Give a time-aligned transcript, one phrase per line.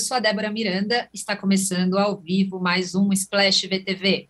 [0.00, 4.28] sou a Débora Miranda, está começando ao vivo mais um Splash VTV.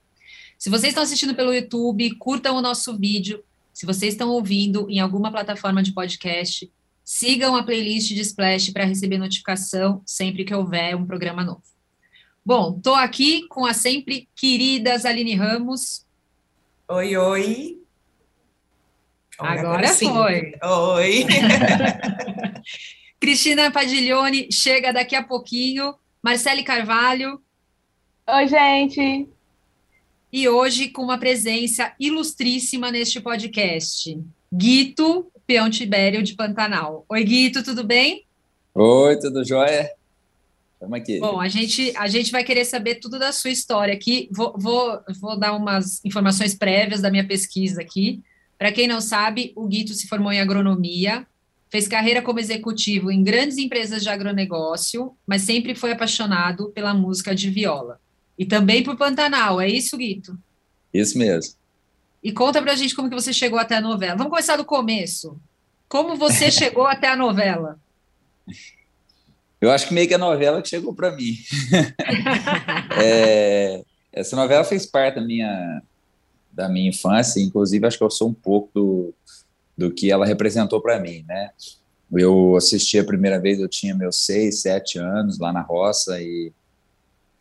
[0.59, 3.43] Se vocês estão assistindo pelo YouTube, curtam o nosso vídeo.
[3.73, 6.71] Se vocês estão ouvindo em alguma plataforma de podcast,
[7.05, 11.63] sigam a playlist de Splash para receber notificação sempre que houver um programa novo.
[12.45, 16.05] Bom, estou aqui com a sempre querida Aline Ramos.
[16.89, 17.79] Oi, oi.
[19.39, 20.53] Agora, foi.
[20.63, 21.27] Oi.
[23.21, 25.95] Cristina Padiglione chega daqui a pouquinho.
[26.23, 27.39] Marcele Carvalho.
[28.27, 29.29] Oi, gente.
[30.33, 34.19] E hoje com uma presença ilustríssima neste podcast.
[34.51, 37.05] Guito, peão Tibério de Pantanal.
[37.11, 38.25] Oi, Guito, tudo bem?
[38.75, 39.91] Oi, tudo jóia?
[40.81, 41.21] Vamos aqui.
[41.21, 44.31] Bom, a gente, a gente vai querer saber tudo da sua história aqui.
[44.33, 48.23] Vou, vou, vou dar umas informações prévias da minha pesquisa aqui.
[48.57, 51.27] Para quem não sabe, o Guito se formou em agronomia,
[51.71, 57.35] fez carreira como executivo em grandes empresas de agronegócio, mas sempre foi apaixonado pela música
[57.35, 58.01] de viola.
[58.37, 60.37] E também por Pantanal, é isso, Guito?
[60.93, 61.55] Isso mesmo.
[62.23, 64.17] E conta pra gente como que você chegou até a novela.
[64.17, 65.41] Vamos começar do começo.
[65.89, 67.79] Como você chegou até a novela?
[69.61, 71.37] Eu acho que meio que a novela que chegou para mim.
[73.01, 75.83] é, essa novela fez parte da minha,
[76.51, 79.15] da minha infância, inclusive acho que eu sou um pouco do,
[79.81, 81.51] do que ela representou para mim, né?
[82.13, 86.53] Eu assisti a primeira vez, eu tinha meus seis, sete anos lá na roça e,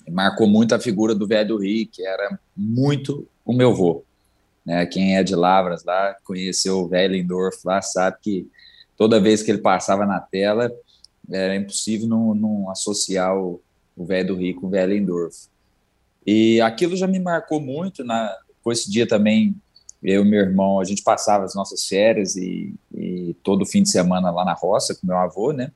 [0.09, 4.03] marcou muito a figura do velho Rick, que era muito o meu vô.
[4.65, 4.83] Né?
[4.85, 8.47] Quem é de Lavras lá, conheceu o velho Lindorf lá, sabe que
[8.97, 10.71] toda vez que ele passava na tela,
[11.29, 13.61] era impossível não, não associar o,
[13.97, 15.47] velho Rico o velho Lindorf.
[16.25, 19.55] E aquilo já me marcou muito, na, com esse dia também,
[20.01, 23.89] eu e meu irmão, a gente passava as nossas férias e, e todo fim de
[23.89, 25.71] semana lá na roça com meu avô, né?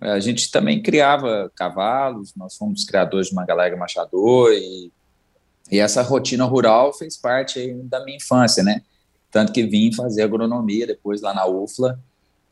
[0.00, 4.92] A gente também criava cavalos, nós fomos criadores de uma galega machador e,
[5.70, 8.82] e essa rotina rural fez parte da minha infância, né?
[9.30, 11.98] Tanto que vim fazer agronomia depois lá na UFLA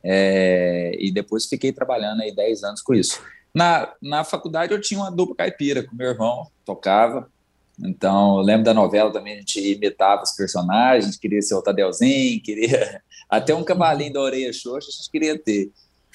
[0.03, 3.21] é, e depois fiquei trabalhando aí 10 anos com isso.
[3.54, 7.31] Na, na faculdade eu tinha uma dupla caipira com meu irmão, tocava,
[7.78, 12.41] então, eu lembro da novela também, a gente imitava os personagens, queria ser o Tadeuzinho,
[12.42, 15.70] queria até um cavalinho da orelha xoxa, a gente queria ter.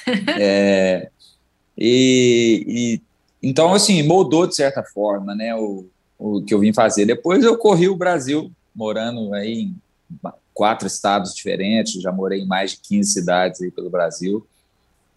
[0.39, 1.11] É,
[1.77, 3.01] e, e,
[3.47, 5.85] então, assim, moldou de certa forma, né, o,
[6.17, 7.05] o que eu vim fazer.
[7.05, 9.75] Depois eu corri o Brasil, morando aí em
[10.55, 14.45] quatro estados diferentes, já morei em mais de 15 cidades aí pelo Brasil.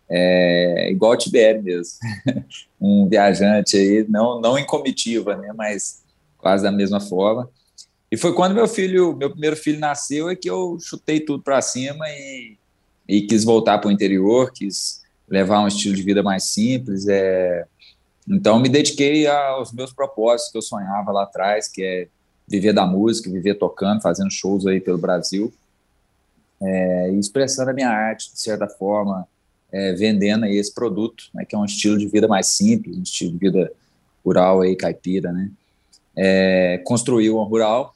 [0.07, 1.95] É, igual o Tibério mesmo,
[2.79, 6.04] um viajante aí, não, não em comitiva, né, mas
[6.45, 7.49] quase da mesma forma.
[8.13, 11.63] E foi quando meu filho, meu primeiro filho nasceu, é que eu chutei tudo para
[11.63, 12.57] cima e,
[13.09, 17.09] e quis voltar para o interior, quis levar um estilo de vida mais simples.
[17.09, 17.65] É...
[18.29, 22.09] Então, me dediquei aos meus propósitos que eu sonhava lá atrás, que é
[22.47, 25.51] viver da música, viver tocando, fazendo shows aí pelo Brasil,
[26.61, 29.27] é, e expressando a minha arte, de certa forma,
[29.73, 33.03] é, vendendo aí esse produto, né, que é um estilo de vida mais simples, um
[33.03, 33.73] estilo de vida
[34.23, 35.51] rural aí, caipira, né?
[36.17, 37.95] É, construí uma rural,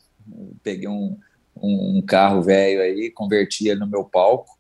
[0.62, 1.16] peguei um,
[1.56, 4.58] um, um carro velho aí, converti ele no meu palco,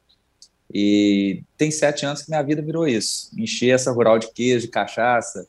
[0.72, 4.72] e tem sete anos que minha vida virou isso, encher essa rural de queijo, de
[4.72, 5.46] cachaça,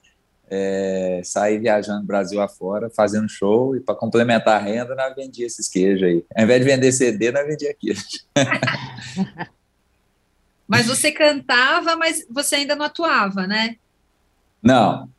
[0.49, 5.67] é, sair viajando Brasil afora, fazendo show, e para complementar a renda, nós vendia esses
[5.67, 6.25] queijos aí.
[6.35, 8.03] Ao invés de vender CD, nós vendia queijo.
[10.67, 13.75] mas você cantava, mas você ainda não atuava, né?
[14.61, 15.09] Não,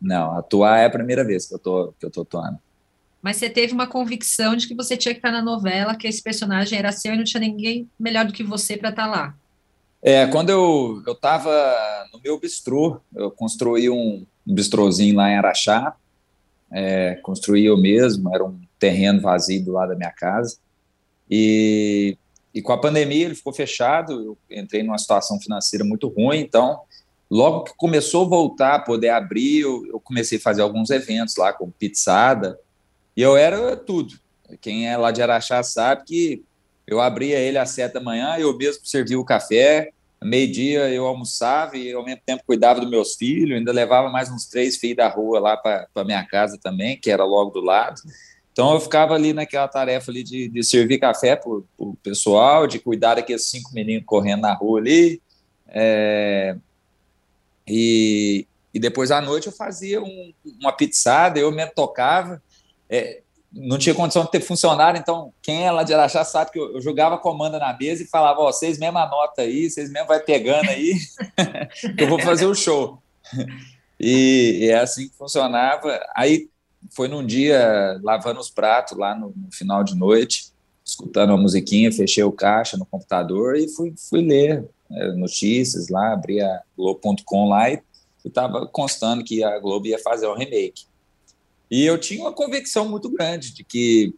[0.00, 2.58] não, atuar é a primeira vez que eu tô, que eu tô atuando.
[3.20, 6.22] Mas você teve uma convicção de que você tinha que estar na novela, que esse
[6.22, 9.34] personagem era seu e não tinha ninguém melhor do que você para estar lá.
[10.02, 11.50] É, quando eu eu estava
[12.12, 15.94] no meu bistrô, eu construí um, um bistrozinho lá em Araxá,
[16.72, 20.56] é, construí eu mesmo, era um terreno vazio do lado da minha casa,
[21.30, 22.16] e,
[22.54, 26.80] e com a pandemia ele ficou fechado, eu entrei numa situação financeira muito ruim, então
[27.30, 31.36] Logo que começou a voltar a poder abrir, eu, eu comecei a fazer alguns eventos
[31.36, 32.58] lá, com pizzada,
[33.16, 34.18] e eu era tudo.
[34.60, 36.44] Quem é lá de Araxá sabe que
[36.86, 39.92] eu abria ele às sete da manhã, eu mesmo servia o café,
[40.22, 44.46] meio-dia eu almoçava e ao mesmo tempo cuidava dos meus filhos, ainda levava mais uns
[44.46, 48.00] três filhos da rua lá para minha casa também, que era logo do lado.
[48.52, 51.48] Então eu ficava ali naquela tarefa ali de, de servir café para
[51.78, 55.22] o pessoal, de cuidar daqueles cinco meninos correndo na rua ali,
[55.68, 56.56] é,
[57.70, 62.42] e, e depois à noite eu fazia um, uma pizzada, eu mesmo tocava.
[62.88, 63.20] É,
[63.52, 66.74] não tinha condição de ter funcionário, então quem é lá de Araxá sabe que eu,
[66.74, 70.18] eu jogava comanda na mesa e falava: Ó, vocês mesmo anota aí, vocês mesmo vai
[70.18, 70.94] pegando aí,
[71.96, 73.00] que eu vou fazer o show.
[73.98, 76.00] E, e, é assim que funcionava.
[76.16, 76.48] Aí
[76.90, 80.52] foi num dia lavando os pratos lá no, no, final de noite,
[80.84, 84.64] escutando uma musiquinha, fechei o caixa no computador e fui, fui ler
[85.16, 87.80] notícias lá, abri a Globo.com lá e
[88.24, 90.84] estava constando que a Globo ia fazer um remake.
[91.70, 94.12] E eu tinha uma convicção muito grande de que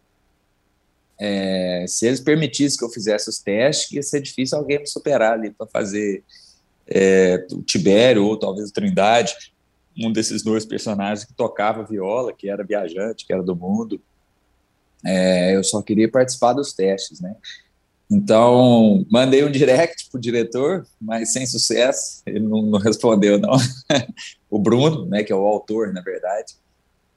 [1.19, 5.33] é, se eles permitissem que eu fizesse os testes, ia ser difícil alguém me superar
[5.33, 6.23] ali para fazer
[6.87, 9.35] é, o Tibério ou talvez o Trindade,
[9.97, 14.01] um desses dois personagens que tocava viola, que era viajante, que era do mundo.
[15.05, 17.35] É, eu só queria participar dos testes, né?
[18.13, 23.57] Então, mandei um direct pro diretor, mas sem sucesso, ele não, não respondeu, não.
[24.51, 26.53] o Bruno, né, que é o autor, na verdade,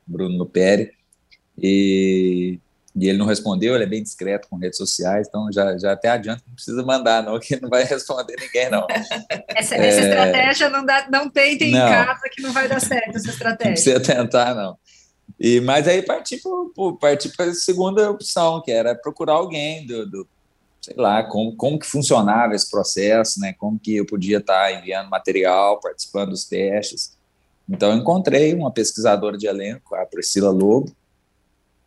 [0.06, 0.92] Bruno Nuperi,
[1.62, 2.58] e,
[2.94, 6.08] e ele não respondeu, ele é bem discreto com redes sociais, então já, já até
[6.08, 8.86] adianta, não precisa mandar, não, que não vai responder ninguém, não.
[9.54, 12.80] Essa, é, essa estratégia não, dá, não tentem não, em casa que não vai dar
[12.80, 13.66] certo essa estratégia.
[13.66, 14.78] Não precisa tentar, não.
[15.38, 16.40] E, mas aí parti
[17.36, 20.28] para a segunda opção, que era procurar alguém do, do
[20.80, 23.52] sei lá, como, como que funcionava esse processo, né?
[23.52, 27.16] Como que eu podia estar enviando material, participando dos testes.
[27.68, 30.94] Então, eu encontrei uma pesquisadora de elenco, a Priscila Lobo,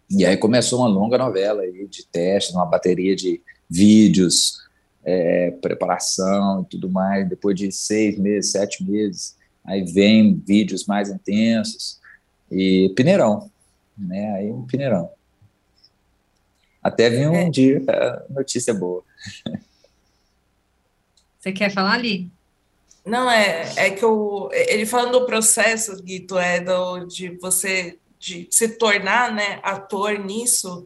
[0.09, 4.57] e aí começou uma longa novela aí de testes, uma bateria de vídeos,
[5.03, 7.29] é, preparação e tudo mais.
[7.29, 11.99] Depois de seis meses, sete meses, aí vem vídeos mais intensos
[12.51, 13.49] e Pineirão,
[13.97, 14.33] né?
[14.33, 15.11] Aí Pineirão.
[16.89, 17.49] Até vir um é.
[17.49, 17.81] dia
[18.29, 19.03] notícia boa.
[21.39, 22.29] Você quer falar ali?
[23.05, 28.47] Não, é, é que eu, ele falando do processo, Guito, é do, de você de
[28.51, 30.85] se tornar né, ator nisso.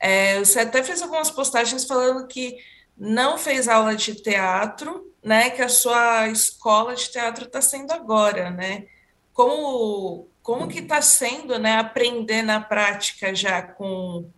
[0.00, 2.56] É, você até fez algumas postagens falando que
[2.96, 5.50] não fez aula de teatro, né?
[5.50, 8.86] Que a sua escola de teatro está sendo agora, né?
[9.34, 11.76] Como, como que está sendo, né?
[11.76, 14.28] Aprender na prática já com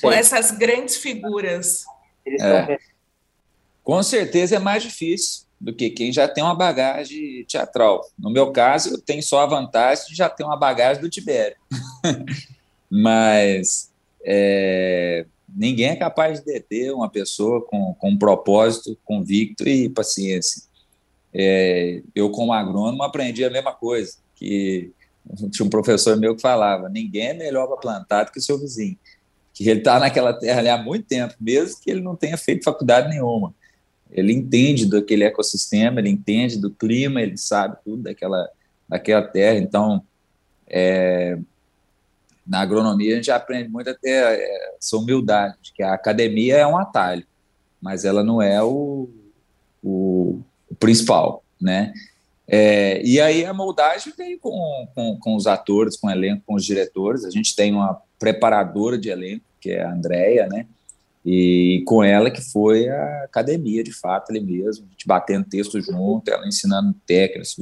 [0.00, 1.84] com essas grandes figuras.
[2.26, 2.78] É.
[3.82, 8.04] Com certeza é mais difícil do que quem já tem uma bagagem teatral.
[8.18, 11.56] No meu caso, eu tenho só a vantagem de já ter uma bagagem do Tibério.
[12.90, 13.90] Mas
[14.24, 20.62] é, ninguém é capaz de deter uma pessoa com, com um propósito convicto e paciência.
[21.32, 24.92] É, eu, como agrônomo, aprendi a mesma coisa, que
[25.50, 28.58] tinha um professor meu que falava, ninguém é melhor para plantar do que o seu
[28.58, 28.98] vizinho
[29.54, 32.64] que ele está naquela terra ali há muito tempo, mesmo que ele não tenha feito
[32.64, 33.54] faculdade nenhuma.
[34.10, 38.48] Ele entende daquele ecossistema, ele entende do clima, ele sabe tudo daquela,
[38.88, 39.58] daquela terra.
[39.58, 40.04] Então,
[40.66, 41.38] é,
[42.44, 46.66] na agronomia a gente aprende muito a ter é, essa humildade, que a academia é
[46.66, 47.24] um atalho,
[47.80, 49.08] mas ela não é o,
[49.82, 51.92] o, o principal, né?
[52.46, 56.54] É, e aí a moldagem vem com, com, com, os atores, com o elenco, com
[56.54, 57.24] os diretores.
[57.24, 60.66] A gente tem uma preparadora de elenco, que é a Andrea, né?
[61.22, 65.78] E com ela que foi a academia, de fato, ali mesmo, a gente batendo texto
[65.78, 67.54] junto, ela ensinando técnicas,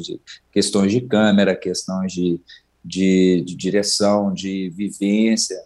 [0.52, 2.40] questões de câmera, questões de,
[2.84, 5.60] de, de direção, de vivência,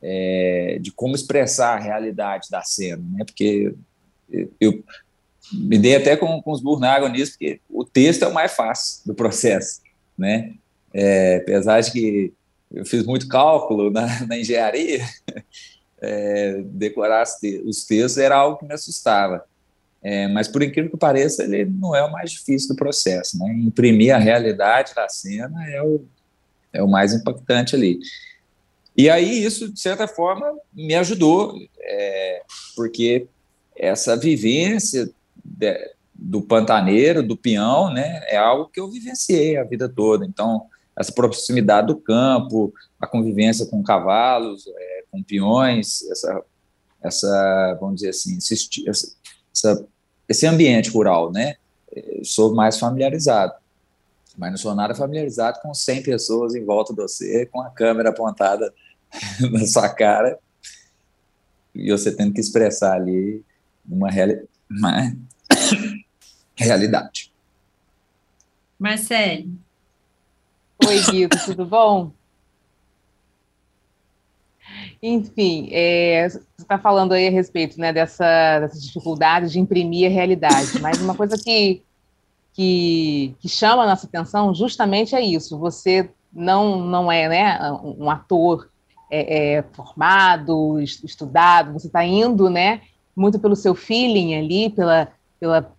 [0.00, 3.24] é, de como expressar a realidade da cena, né?
[3.24, 3.74] Porque
[4.60, 4.84] eu
[5.52, 9.02] me dei até com, com os burros nisso, porque o texto é o mais fácil
[9.06, 9.80] do processo,
[10.16, 10.54] né?
[10.94, 12.32] É, apesar de que
[12.72, 15.04] eu fiz muito cálculo na, na engenharia,
[16.00, 17.24] é, decorar
[17.64, 19.44] os textos era algo que me assustava.
[20.02, 23.36] É, mas, por incrível que pareça, ele não é o mais difícil do processo.
[23.38, 23.52] Né?
[23.54, 26.04] Imprimir a realidade da cena é o,
[26.72, 27.98] é o mais impactante ali.
[28.96, 32.42] E aí, isso, de certa forma, me ajudou, é,
[32.76, 33.26] porque
[33.74, 35.10] essa vivência
[35.44, 40.24] de, do pantaneiro, do peão, né, é algo que eu vivenciei a vida toda.
[40.24, 46.42] Então, essa proximidade do campo, a convivência com cavalos, é, com peões, essa,
[47.02, 49.14] essa, vamos dizer assim, esse,
[49.52, 49.86] essa,
[50.28, 51.56] esse ambiente rural, né?
[51.94, 53.54] Eu sou mais familiarizado,
[54.36, 58.10] mas não sou nada familiarizado com 100 pessoas em volta de você, com a câmera
[58.10, 58.72] apontada
[59.52, 60.38] na sua cara,
[61.74, 63.44] e você tendo que expressar ali
[63.88, 65.14] uma, reali uma
[66.56, 67.32] realidade.
[68.78, 69.50] Marcele,
[70.84, 72.10] Oi, Guido, tudo bom?
[75.02, 80.12] Enfim, é, você está falando aí a respeito né, dessa, dessa dificuldade de imprimir a
[80.12, 81.82] realidade, mas uma coisa que,
[82.52, 85.58] que, que chama a nossa atenção justamente é isso.
[85.58, 88.70] Você não, não é né, um ator
[89.10, 92.82] é, é, formado, estudado, você está indo né,
[93.14, 95.08] muito pelo seu feeling ali, pela,
[95.40, 95.72] pela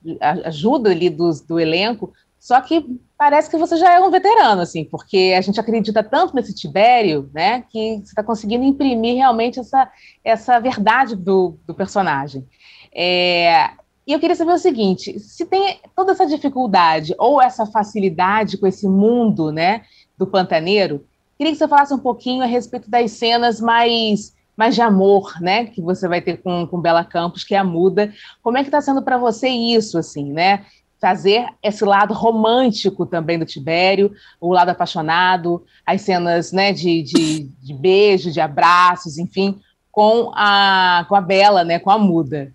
[0.45, 4.85] ajuda ali do, do elenco, Só que parece que você já é um veterano, assim,
[4.85, 9.91] porque a gente acredita tanto nesse Tibério, né, que você está conseguindo imprimir realmente essa,
[10.23, 12.47] essa verdade do, do personagem.
[12.93, 13.71] É,
[14.05, 18.65] e eu queria saber o seguinte: se tem toda essa dificuldade ou essa facilidade com
[18.65, 19.81] esse mundo, né,
[20.17, 21.05] do pantaneiro,
[21.37, 25.65] queria que você falasse um pouquinho a respeito das cenas mais mais de amor, né,
[25.65, 28.11] que você vai ter com, com Bela Campos, que é a muda.
[28.41, 30.65] Como é que está sendo para você isso, assim, né?
[30.99, 34.11] Fazer esse lado romântico também do Tibério,
[34.41, 39.59] o lado apaixonado, as cenas, né, de, de, de beijo, de abraços, enfim,
[39.91, 42.51] com a, com a Bela, né, com a muda.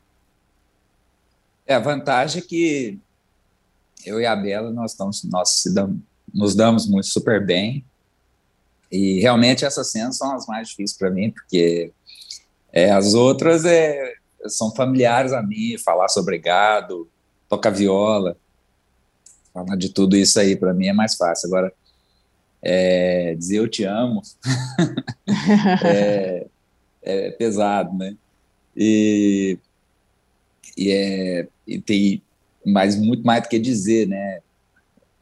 [1.66, 2.98] É, a vantagem é que
[4.04, 6.00] eu e a Bela, nós, estamos, nós damos,
[6.34, 7.84] nos damos muito super bem,
[8.90, 11.90] e realmente essas cenas são as mais difíceis para mim, porque
[12.72, 14.14] é, as outras é,
[14.46, 17.08] são familiares a mim, falar sobre gado,
[17.52, 18.34] tocar viola,
[19.52, 21.48] falar de tudo isso aí para mim é mais fácil.
[21.48, 21.70] Agora,
[22.62, 24.22] é, dizer eu te amo
[25.84, 26.46] é,
[27.02, 28.16] é, pesado, né?
[28.74, 29.58] E,
[30.74, 32.22] e, é, e tem
[32.64, 34.40] mais, muito mais do que dizer, né?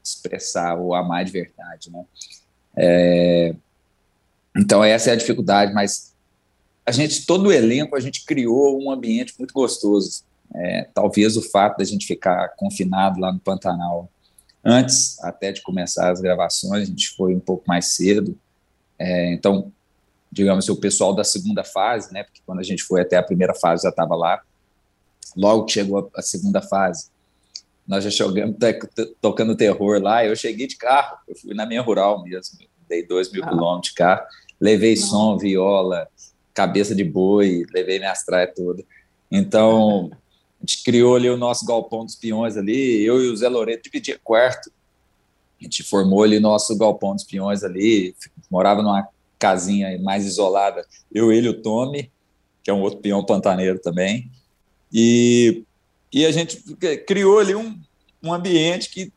[0.05, 2.05] Expressar ou amar de verdade, né?
[2.77, 3.57] É,
[4.57, 6.15] então, essa é a dificuldade, mas
[6.87, 10.30] a gente, todo o elenco, a gente criou um ambiente muito gostoso.
[10.55, 14.11] É, talvez o fato da gente ficar confinado lá no Pantanal
[14.65, 18.39] antes até de começar as gravações, a gente foi um pouco mais cedo.
[18.99, 19.73] É, então,
[20.31, 22.25] digamos, o pessoal da segunda fase, né?
[22.25, 24.41] Porque quando a gente foi até a primeira fase já estava lá.
[25.37, 27.09] Logo que chegou a, a segunda fase,
[27.87, 28.57] nós já chegamos
[29.21, 30.25] tocando terror lá.
[30.25, 33.49] Eu cheguei de carro, eu fui na minha rural mesmo, dei dois mil ah.
[33.49, 34.23] quilômetros de carro,
[34.61, 34.97] levei ah.
[34.97, 36.09] som, viola,
[36.53, 38.85] cabeça de boi, levei minhas traias todas.
[39.31, 40.11] Então,
[40.63, 43.85] a gente criou ali o nosso galpão dos peões ali, eu e o Zé Loreto
[43.85, 44.71] dividia quarto.
[45.61, 48.15] A gente formou ali nosso galpão dos peões ali,
[48.51, 52.11] morava numa casinha mais isolada, eu, ele o Tommy,
[52.63, 54.31] que é um outro peão pantaneiro também.
[54.93, 55.65] E
[56.13, 56.63] e a gente
[57.07, 57.79] criou ali um,
[58.23, 59.13] um ambiente que,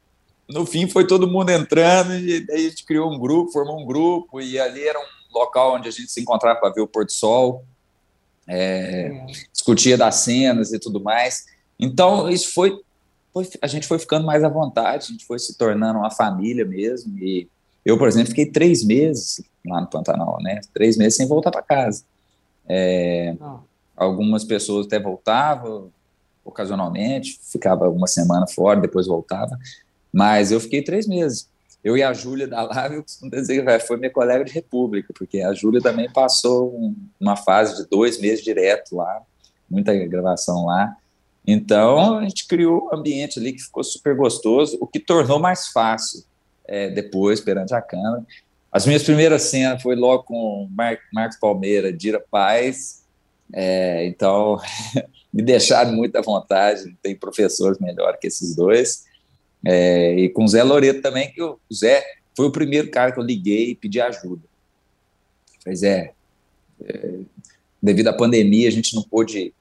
[0.48, 3.86] no fim, foi todo mundo entrando, e aí a gente criou um grupo, formou um
[3.86, 7.06] grupo, e ali era um local onde a gente se encontrava para ver o pôr
[7.06, 7.66] do sol,
[8.48, 9.26] é, é.
[9.52, 11.46] discutia das cenas e tudo mais.
[11.80, 12.80] Então, isso foi,
[13.34, 16.66] foi, a gente foi ficando mais à vontade, a gente foi se tornando uma família
[16.66, 17.48] mesmo, e
[17.86, 20.62] eu, por exemplo, fiquei três meses lá no Pantanal, né?
[20.74, 22.04] Três meses sem voltar para casa.
[22.68, 23.36] É,
[23.96, 25.92] algumas pessoas até voltavam,
[26.46, 29.58] ocasionalmente, ficava uma semana fora, depois voltava,
[30.12, 31.50] mas eu fiquei três meses.
[31.84, 35.14] Eu e a Júlia da Live, eu costumo dizer que foi minha colega de república,
[35.14, 39.22] porque a Júlia também passou um, uma fase de dois meses direto lá,
[39.70, 40.96] muita gravação lá.
[41.46, 45.68] Então, a gente criou um ambiente ali que ficou super gostoso, o que tornou mais
[45.68, 46.24] fácil
[46.66, 48.26] é, depois, perante a câmera.
[48.72, 53.04] As minhas primeiras cenas foi logo com Mar Marcos Palmeira, Dira Paz,
[53.54, 54.58] é, então
[55.34, 59.04] me deixaram muito à vontade, tem professores melhor que esses dois.
[59.66, 62.04] É, e com o Zé Loreto também, que o Zé
[62.36, 64.44] foi o primeiro cara que eu liguei e pedi ajuda.
[65.64, 66.12] Pois é,
[66.84, 67.20] é,
[67.82, 69.54] devido à pandemia, a gente não pôde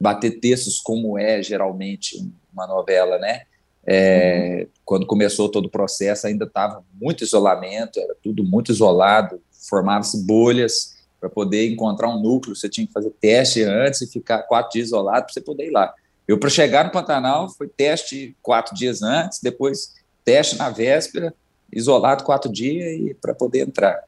[0.00, 3.42] bater textos como é geralmente uma novela, né?
[3.86, 4.66] É, uhum.
[4.84, 10.98] Quando começou todo o processo, ainda estava muito isolamento, era tudo muito isolado, formavam-se bolhas,
[11.20, 14.88] para poder encontrar um núcleo, você tinha que fazer teste antes e ficar quatro dias
[14.88, 15.92] isolado para você poder ir lá.
[16.28, 19.94] Eu, para chegar no Pantanal, foi teste quatro dias antes, depois
[20.24, 21.34] teste na véspera,
[21.72, 24.04] isolado quatro dias e para poder entrar.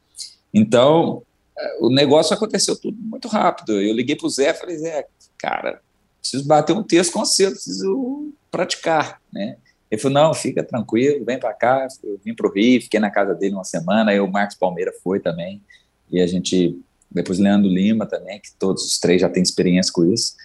[0.53, 1.23] Então,
[1.57, 3.81] eh, o negócio aconteceu tudo muito rápido.
[3.81, 5.81] Eu liguei para o Zé e falei, Zé, cara,
[6.19, 9.57] preciso bater um texto com você, preciso praticar, né?
[9.89, 11.87] Ele falou, não, fica tranquilo, vem para cá.
[12.03, 14.93] Eu vim para o Rio, fiquei na casa dele uma semana, aí o Marcos Palmeira
[15.03, 15.61] foi também,
[16.09, 20.05] e a gente depois Leandro Lima também, que todos os três já têm experiência com
[20.05, 20.35] isso.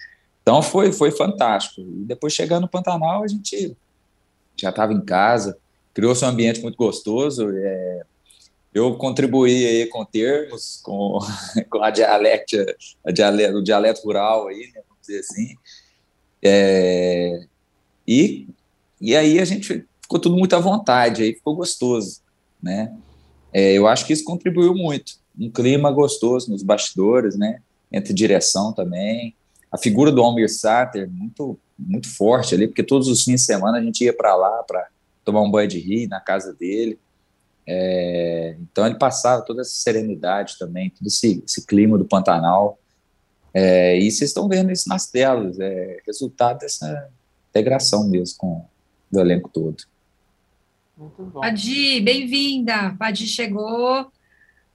[0.47, 1.81] Então foi, foi fantástico.
[1.81, 3.75] E depois chegando no Pantanal, a gente
[4.55, 5.57] já estava em casa,
[5.93, 7.49] criou-se um ambiente muito gostoso.
[7.53, 8.03] É,
[8.73, 11.19] eu contribuí aí com termos, com,
[11.69, 15.53] com a dialética, a dialeto, o dialeto rural aí, né, vamos dizer assim.
[16.41, 17.45] É,
[18.07, 18.47] e,
[19.01, 22.21] e aí a gente ficou tudo muito à vontade, aí ficou gostoso,
[22.63, 22.95] né?
[23.51, 27.59] É, eu acho que isso contribuiu muito um clima gostoso nos bastidores, né?
[27.91, 29.35] Entre direção também.
[29.71, 33.77] A figura do Almir Sater, muito, muito forte ali, porque todos os fins de semana
[33.77, 34.87] a gente ia para lá para
[35.25, 36.97] tomar um banho de rio na casa dele.
[37.65, 42.79] É, então ele passava toda essa serenidade também, todo esse, esse clima do Pantanal.
[43.53, 47.09] É, e vocês estão vendo isso nas telas, é resultado dessa
[47.49, 48.65] integração mesmo com
[49.11, 49.83] o elenco todo.
[50.97, 51.41] Muito bom.
[51.41, 52.95] Padi, bem-vinda.
[52.97, 54.11] Padi chegou.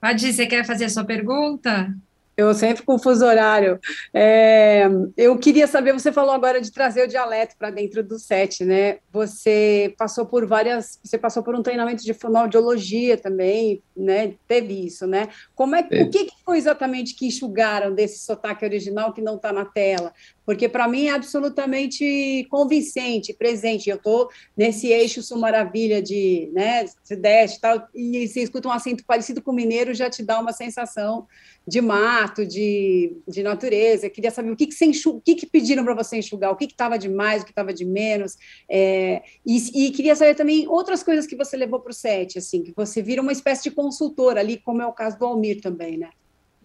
[0.01, 1.95] Padi, você quer fazer a sua pergunta?
[2.43, 3.79] Eu sempre confuso horário.
[4.13, 8.65] É, eu queria saber, você falou agora de trazer o dialeto para dentro do set,
[8.65, 8.99] né?
[9.13, 14.35] Você passou por várias, você passou por um treinamento de fonoaudiologia também, né?
[14.47, 15.29] Teve isso, né?
[15.55, 19.53] Como é, o que, que foi exatamente que enxugaram desse sotaque original que não está
[19.53, 20.13] na tela?
[20.45, 23.89] Porque para mim é absolutamente convincente, presente.
[23.89, 29.05] Eu estou nesse eixo sul maravilha de, né, Sudeste, tal, e você escuta um acento
[29.05, 31.27] parecido com o mineiro, já te dá uma sensação
[31.67, 34.07] de mato, de, de natureza.
[34.07, 35.19] Eu queria saber o que, que, enxug...
[35.19, 37.73] o que, que pediram para você enxugar, o que estava de mais, o que estava
[37.73, 38.37] de menos.
[38.69, 39.23] É...
[39.47, 42.73] E, e, queria saber também outras coisas que você levou para o set, assim, que
[42.75, 46.11] você vira uma espécie de consultor ali, como é o caso do Almir também, né?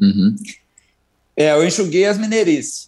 [0.02, 0.36] Uhum.
[1.36, 2.87] É, eu enxuguei as mineirices.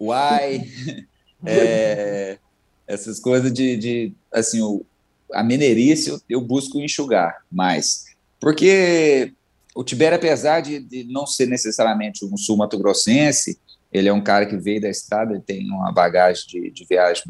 [0.00, 0.62] Uai,
[1.44, 2.38] é,
[2.86, 4.84] essas coisas de, de assim, o,
[5.32, 8.06] a mineirice eu, eu busco enxugar mais.
[8.40, 9.32] Porque
[9.74, 13.58] o Tibério, apesar de, de não ser necessariamente um sul-mato-grossense,
[13.92, 17.24] ele é um cara que veio da estrada, ele tem uma bagagem de, de viagem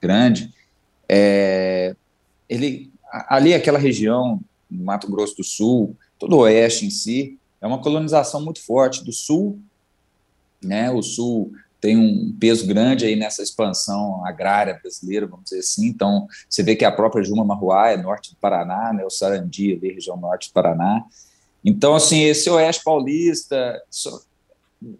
[0.00, 0.52] grande.
[1.08, 1.94] É,
[2.48, 7.80] ele ali aquela região, Mato Grosso do Sul, todo o oeste em si, é uma
[7.80, 9.58] colonização muito forte do sul,
[10.62, 10.90] né?
[10.90, 15.86] O sul tem um peso grande aí nessa expansão agrária brasileira, vamos dizer assim.
[15.86, 19.04] Então, você vê que a própria Juma Marruá é norte do Paraná, né?
[19.04, 21.04] O Sarandi, ali, região norte do Paraná.
[21.64, 24.20] Então, assim, esse oeste paulista, só,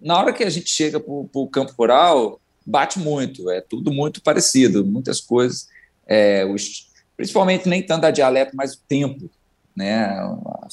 [0.00, 4.22] na hora que a gente chega para o campo rural, bate muito, é tudo muito
[4.22, 5.68] parecido, muitas coisas,
[6.06, 9.30] é, os, principalmente nem tanto a dialeto, mas o tempo,
[9.74, 10.14] né,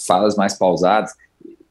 [0.06, 1.14] falas mais pausadas.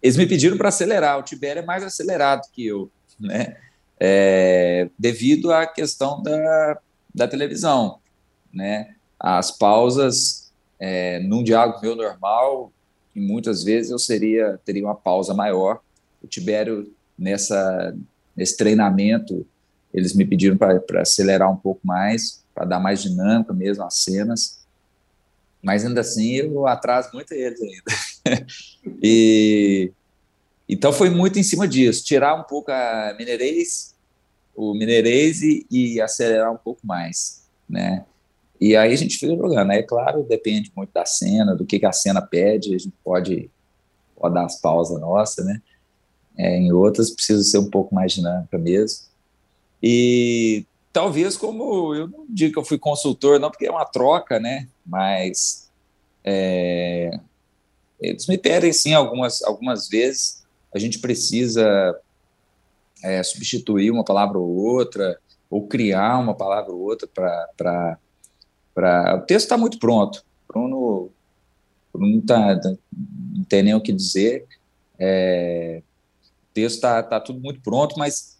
[0.02, 3.56] Eles me pediram para acelerar, o Tibério é mais acelerado que eu, né,
[3.98, 6.78] é, devido à questão da,
[7.14, 7.98] da televisão,
[8.52, 12.72] né, as pausas é, num diálogo meu normal,
[13.14, 15.80] e muitas vezes eu seria teria uma pausa maior.
[16.22, 17.96] O Tibério nessa
[18.36, 19.46] nesse treinamento
[19.92, 24.64] eles me pediram para acelerar um pouco mais, para dar mais dinâmica mesmo às cenas.
[25.62, 28.46] Mas ainda assim eu atraso muito eles ainda.
[29.00, 29.92] e
[30.68, 33.94] então foi muito em cima disso, tirar um pouco a mineirês,
[34.54, 38.04] o mineirês e, e acelerar um pouco mais, né?
[38.60, 39.70] E aí a gente fica jogando.
[39.72, 43.50] Aí, claro, depende muito da cena, do que, que a cena pede, a gente pode,
[44.16, 45.60] pode dar as pausas nossas, né?
[46.36, 49.06] É, em outras precisa ser um pouco mais dinâmica mesmo.
[49.82, 54.40] E talvez como, eu não digo que eu fui consultor, não, porque é uma troca,
[54.40, 54.68] né?
[54.86, 55.70] Mas
[56.24, 57.18] é,
[58.00, 60.43] eles me pedem, sim, algumas, algumas vezes
[60.74, 61.98] a gente precisa
[63.02, 67.98] é, substituir uma palavra ou outra, ou criar uma palavra ou outra para
[68.74, 69.16] Pra...
[69.16, 70.24] O texto está muito pronto.
[70.48, 71.10] Bruno,
[71.92, 72.74] Bruno tá, tá,
[73.32, 74.44] não tem nem o que dizer.
[74.98, 75.80] É,
[76.20, 78.36] o texto está tá tudo muito pronto, mas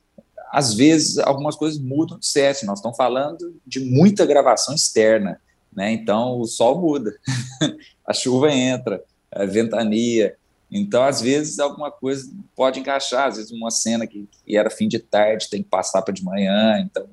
[0.50, 2.66] às vezes algumas coisas mudam de set.
[2.66, 5.40] Nós estamos falando de muita gravação externa,
[5.72, 5.92] né?
[5.92, 7.16] Então o sol muda,
[8.04, 10.36] a chuva entra, a ventania.
[10.76, 13.28] Então, às vezes, alguma coisa pode encaixar.
[13.28, 16.24] Às vezes, uma cena que, que era fim de tarde tem que passar para de
[16.24, 16.80] manhã.
[16.80, 17.08] Então,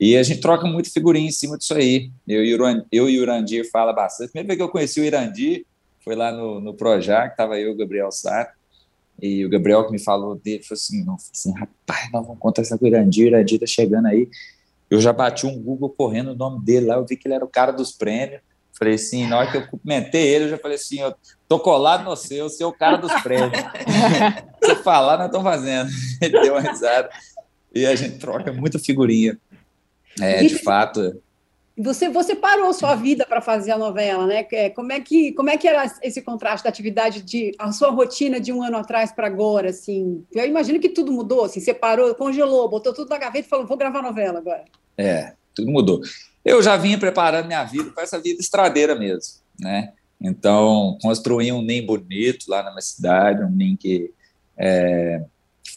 [0.00, 2.10] e a gente troca muito figurinha em cima disso aí.
[2.26, 4.30] Eu e o, Irandir fala bastante.
[4.30, 5.66] Primeira vez que eu conheci o Irandir
[6.02, 8.56] foi lá no, no Projac, estava eu e o Gabriel Sato.
[9.20, 12.62] E o Gabriel que me falou dele, falou assim, não, assim rapaz, nós vamos contar
[12.62, 14.30] essa com o Irandir, o Irandir tá chegando aí.
[14.88, 17.44] Eu já bati um Google correndo o nome dele lá, eu vi que ele era
[17.44, 18.40] o cara dos prêmios.
[18.78, 21.12] Falei assim, na hora que eu cumprimentei ele, eu já falei assim, eu
[21.48, 23.60] tô colado no seu, você é o cara dos prêmios.
[24.62, 25.90] Você falar, nós estamos fazendo.
[26.22, 27.10] Ele deu uma risada.
[27.74, 29.36] E a gente troca muita figurinha.
[30.20, 31.20] É, de fato.
[31.76, 34.44] Você, você parou sua vida para fazer a novela, né?
[34.50, 37.90] É, como é que como é que era esse contraste da atividade de a sua
[37.90, 40.24] rotina de um ano atrás para agora, assim?
[40.32, 41.60] Eu imagino que tudo mudou, assim.
[41.60, 44.64] Você parou, congelou, botou tudo na gaveta e falou: vou gravar novela agora.
[44.96, 46.00] É, tudo mudou.
[46.44, 49.92] Eu já vinha preparando minha vida para essa vida estradeira mesmo, né?
[50.20, 54.12] Então, construí um NEM bonito lá na minha cidade, um NEM que
[54.56, 55.22] é,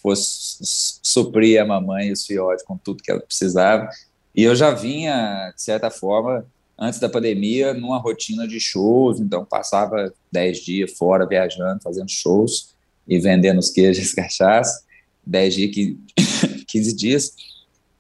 [0.01, 0.57] fosse
[1.03, 3.87] suprir a mamãe e os filhotes com tudo que ela precisava.
[4.35, 6.45] E eu já vinha, de certa forma,
[6.77, 12.73] antes da pandemia, numa rotina de shows, então passava 10 dias fora viajando, fazendo shows
[13.07, 14.83] e vendendo os queijos e cachaça,
[15.25, 15.97] 10 dias,
[16.67, 17.35] 15 dias,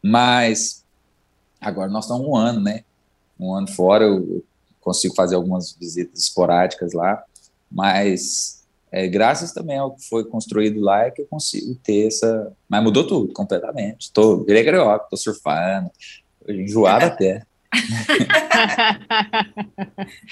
[0.01, 0.80] mas
[1.61, 2.83] agora nós estamos um ano, né?
[3.39, 4.43] Um ano fora, eu
[4.81, 7.23] consigo fazer algumas visitas esporádicas lá,
[7.71, 12.51] mas é, graças também ao que foi construído lá é que eu consigo ter essa.
[12.67, 14.07] Mas mudou tudo completamente.
[14.07, 15.89] Estou carioca, estou surfando,
[16.47, 17.43] enjoado até.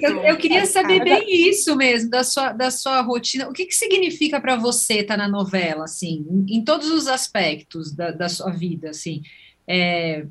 [0.00, 3.48] Eu, eu, queria saber bem isso mesmo, da sua, da sua rotina.
[3.48, 7.08] O que, que significa para você estar tá na novela, assim, em, em, todos os
[7.08, 9.22] aspectos da, da sua vida, assim?
[9.66, 10.24] É,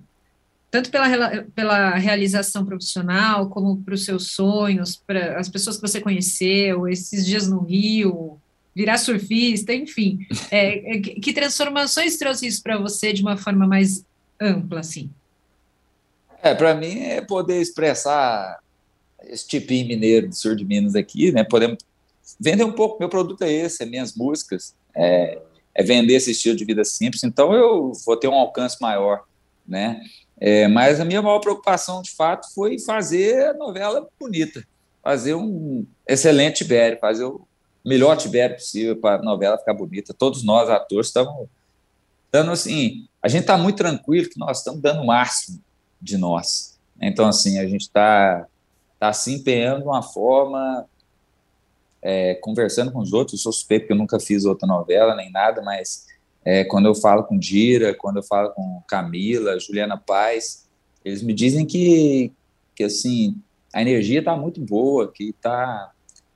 [0.72, 6.00] tanto pela, pela realização profissional, como para os seus sonhos, para as pessoas que você
[6.00, 8.40] conheceu, esses dias no Rio,
[8.76, 10.20] virar surfista, enfim.
[10.52, 14.04] É, é que transformações trouxe isso para você de uma forma mais
[14.40, 15.10] ampla, assim?
[16.42, 18.60] É, para mim é poder expressar
[19.24, 21.44] esse tipinho mineiro do sul de Minas aqui, né?
[21.44, 21.78] Podemos
[22.40, 22.98] vender um pouco.
[23.00, 25.40] Meu produto é esse, é minhas músicas, é,
[25.74, 27.24] é vender esse estilo de vida simples.
[27.24, 29.24] Então eu vou ter um alcance maior,
[29.68, 30.02] né?
[30.40, 34.66] É, mas a minha maior preocupação, de fato, foi fazer a novela bonita,
[35.04, 37.42] fazer um excelente Tibério, fazer o
[37.86, 40.14] melhor Tibério possível para a novela ficar bonita.
[40.14, 41.48] Todos nós, atores, estamos
[42.32, 43.08] dando assim.
[43.22, 45.60] A gente está muito tranquilo que nós estamos dando o máximo
[46.02, 46.80] de nós.
[47.02, 48.46] Então, assim, a gente está
[48.98, 50.86] tá se empenhando de uma forma,
[52.02, 53.40] é, conversando com os outros.
[53.40, 56.06] Eu sou suspeito que eu nunca fiz outra novela nem nada, mas
[56.44, 60.68] é, quando eu falo com Dira, quando eu falo com Camila, Juliana Paz,
[61.04, 62.32] eles me dizem que,
[62.76, 63.36] que assim,
[63.74, 65.92] a energia está muito boa, que tá,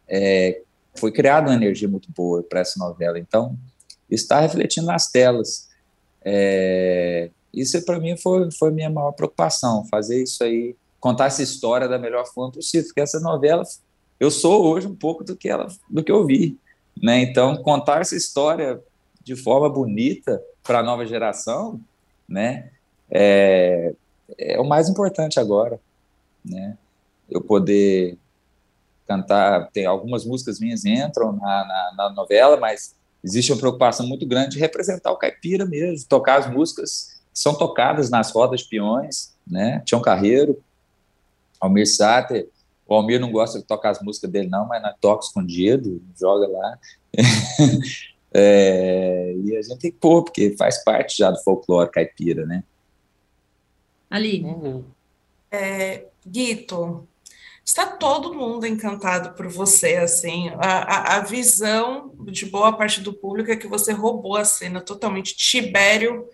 [0.08, 0.62] é,
[0.96, 3.18] foi criada uma energia muito boa para essa novela.
[3.18, 3.58] Então,
[4.10, 5.70] está refletindo nas telas.
[6.24, 11.88] É, isso para mim foi, foi minha maior preocupação, fazer isso aí, contar essa história
[11.88, 13.64] da melhor forma possível, porque essa novela
[14.24, 16.58] eu sou hoje um pouco do que ela, do que eu vi,
[17.02, 17.22] né?
[17.22, 18.82] Então contar essa história
[19.22, 21.80] de forma bonita para a nova geração,
[22.28, 22.72] né?
[23.12, 23.94] É,
[24.38, 25.78] é o mais importante agora,
[26.44, 26.78] né?
[27.30, 28.18] Eu poder
[29.06, 34.26] cantar, tem algumas músicas minhas entram na, na, na novela, mas existe uma preocupação muito
[34.26, 38.70] grande de representar o caipira mesmo, tocar as músicas que são tocadas nas rodas de
[38.70, 39.82] peões, né?
[39.86, 40.64] Tião Carreiro,
[41.60, 42.48] Almir Sater,
[42.88, 46.48] o Almir não gosta de tocar as músicas dele não, mas nós toca escondido, joga
[46.48, 46.80] lá.
[48.34, 52.64] é, e a gente tem que pôr, porque faz parte já do folclore caipira, né?
[54.10, 54.44] Ali.
[54.44, 54.84] Uhum.
[55.50, 57.08] É, Guito,
[57.64, 63.14] está todo mundo encantado por você, assim, a, a, a, visão de boa parte do
[63.14, 65.36] público é que você roubou a cena totalmente.
[65.36, 66.28] Tibério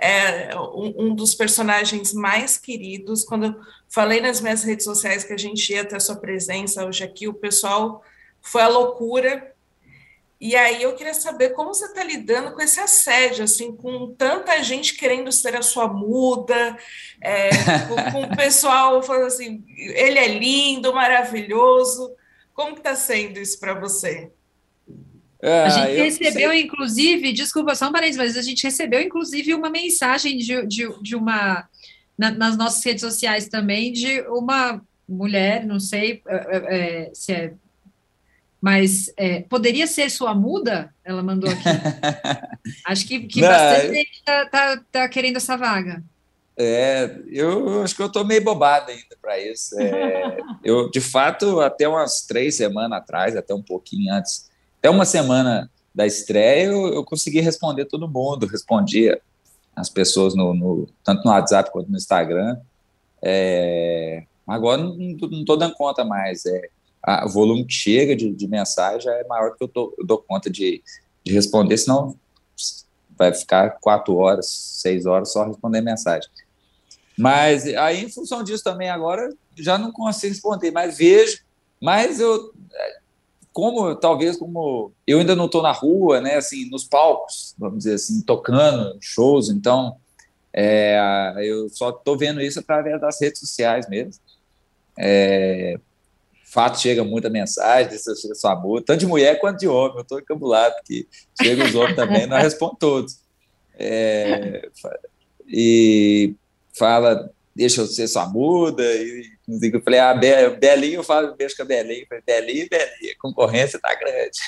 [0.00, 3.24] é um, um dos personagens mais queridos.
[3.24, 3.56] Quando eu
[3.88, 7.26] falei nas minhas redes sociais que a gente ia ter a sua presença hoje aqui,
[7.26, 8.02] o pessoal
[8.40, 9.52] foi a loucura,
[10.40, 14.62] e aí eu queria saber como você está lidando com esse assédio, assim, com tanta
[14.62, 16.78] gente querendo ser a sua muda,
[17.20, 17.50] é,
[17.88, 22.14] com, com, o pessoal falando assim, ele é lindo, maravilhoso.
[22.54, 24.30] Como está sendo isso para você?
[25.40, 26.62] É, a gente recebeu, sei.
[26.62, 31.14] inclusive, desculpa só um parênteses, mas a gente recebeu, inclusive, uma mensagem de, de, de
[31.14, 31.68] uma,
[32.16, 37.32] na, nas nossas redes sociais também, de uma mulher, não sei é, é, é se
[37.32, 37.52] é
[38.60, 40.92] mas é, poderia ser sua muda?
[41.04, 41.62] Ela mandou aqui.
[42.86, 46.02] acho que, que Não, bastante gente está tá, tá querendo essa vaga.
[46.56, 49.78] É, eu acho que eu estou meio bobado ainda para isso.
[49.80, 54.47] É, eu, de fato, até umas três semanas atrás, até um pouquinho antes,
[54.78, 59.20] até uma semana da estreia, eu, eu consegui responder todo mundo, respondia
[59.74, 62.56] as pessoas no, no, tanto no WhatsApp quanto no Instagram.
[63.22, 66.44] É, agora não estou dando conta mais.
[66.46, 66.68] É,
[67.02, 70.18] a, o volume que chega de, de mensagem é maior que eu, tô, eu dou
[70.18, 70.82] conta de,
[71.24, 72.16] de responder, senão
[73.16, 76.30] vai ficar quatro horas, seis horas só responder mensagem.
[77.16, 81.40] Mas aí, em função disso também, agora já não consigo responder, mas vejo,
[81.82, 82.52] mas eu,
[83.58, 87.94] como talvez como eu ainda não estou na rua, né, assim, nos palcos, vamos dizer
[87.94, 89.96] assim, tocando shows, então
[90.52, 94.22] é, eu só estou vendo isso através das redes sociais mesmo.
[94.96, 95.76] É,
[96.44, 100.76] fato chega muita mensagem, seu amor, tanto de mulher quanto de homem, eu estou encabulado,
[100.76, 101.08] porque
[101.42, 103.18] chega os homens também, não respondo todos.
[103.76, 104.68] É,
[105.48, 106.32] e
[106.78, 111.62] fala, deixa eu ser sua muda, e eu falei, ah, Belinho, eu falo, beijo com
[111.62, 114.38] a Belinho, falei, Belinho, Belinho, a concorrência está grande.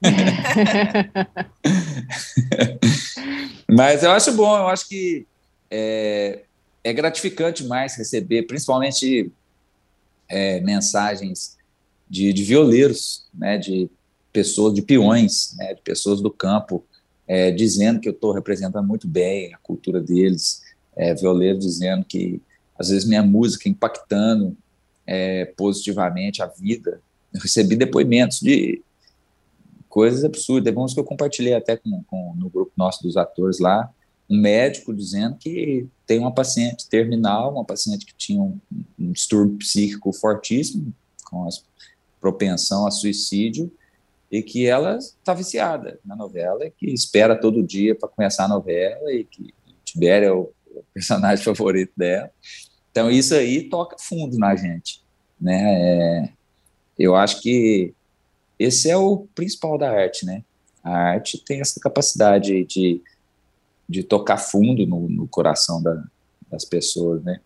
[3.70, 5.26] Mas eu acho bom, eu acho que
[5.70, 6.40] é,
[6.82, 9.30] é gratificante mais receber, principalmente
[10.26, 11.58] é, mensagens
[12.08, 13.90] de, de, violeiros, né, de
[14.32, 16.82] pessoas, de peões, né, de pessoas do campo,
[17.28, 20.62] é, dizendo que eu estou representando muito bem a cultura deles,
[20.96, 22.40] é, violeiro dizendo que
[22.78, 24.56] às vezes minha música impactando
[25.06, 27.00] é, positivamente a vida.
[27.32, 28.82] Eu recebi depoimentos de
[29.88, 33.88] coisas absurdas, alguns que eu compartilhei até com, com, no grupo nosso dos atores lá,
[34.28, 38.58] um médico dizendo que tem uma paciente terminal, uma paciente que tinha um,
[38.98, 40.92] um distúrbio psíquico fortíssimo,
[41.24, 41.48] com
[42.20, 43.70] propensão a suicídio,
[44.30, 48.48] e que ela está viciada na novela, e que espera todo dia para começar a
[48.48, 50.52] novela, e que Tibério é o
[50.92, 52.30] personagem favorito dela.
[52.94, 55.02] Então, isso aí toca fundo na gente.
[55.40, 55.62] Né?
[55.64, 56.28] É,
[56.96, 57.92] eu acho que
[58.56, 60.44] esse é o principal da arte, né?
[60.80, 63.02] A arte tem essa capacidade de,
[63.88, 66.04] de tocar fundo no, no coração da,
[66.48, 67.40] das pessoas, né?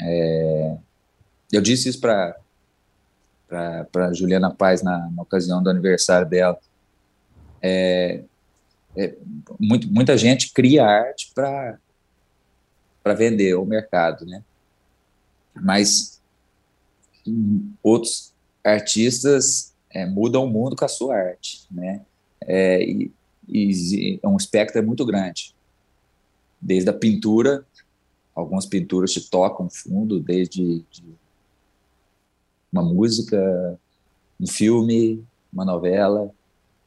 [0.00, 0.76] É,
[1.52, 2.36] eu disse isso para
[3.46, 6.58] para Juliana Paz na, na, ocasião do aniversário dela.
[7.62, 8.22] É,
[8.96, 9.14] é,
[9.60, 11.78] muito, muita gente cria arte para
[13.02, 14.42] para vender ao mercado, né?
[15.54, 16.20] Mas
[17.82, 18.32] outros
[18.64, 22.02] artistas é, mudam o mundo com a sua arte, né?
[22.42, 23.12] É, e,
[23.48, 25.54] e é um espectro muito grande,
[26.60, 27.64] desde a pintura,
[28.34, 31.04] algumas pinturas te tocam fundo, desde de
[32.72, 33.78] uma música,
[34.38, 36.32] um filme, uma novela,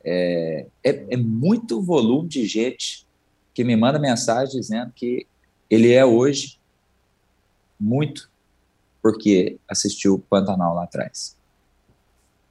[0.03, 3.05] é, é, é, muito volume de gente
[3.53, 5.27] que me manda mensagem dizendo que
[5.73, 6.59] ele é hoje
[7.79, 8.29] muito
[9.01, 11.35] porque assistiu Pantanal lá atrás.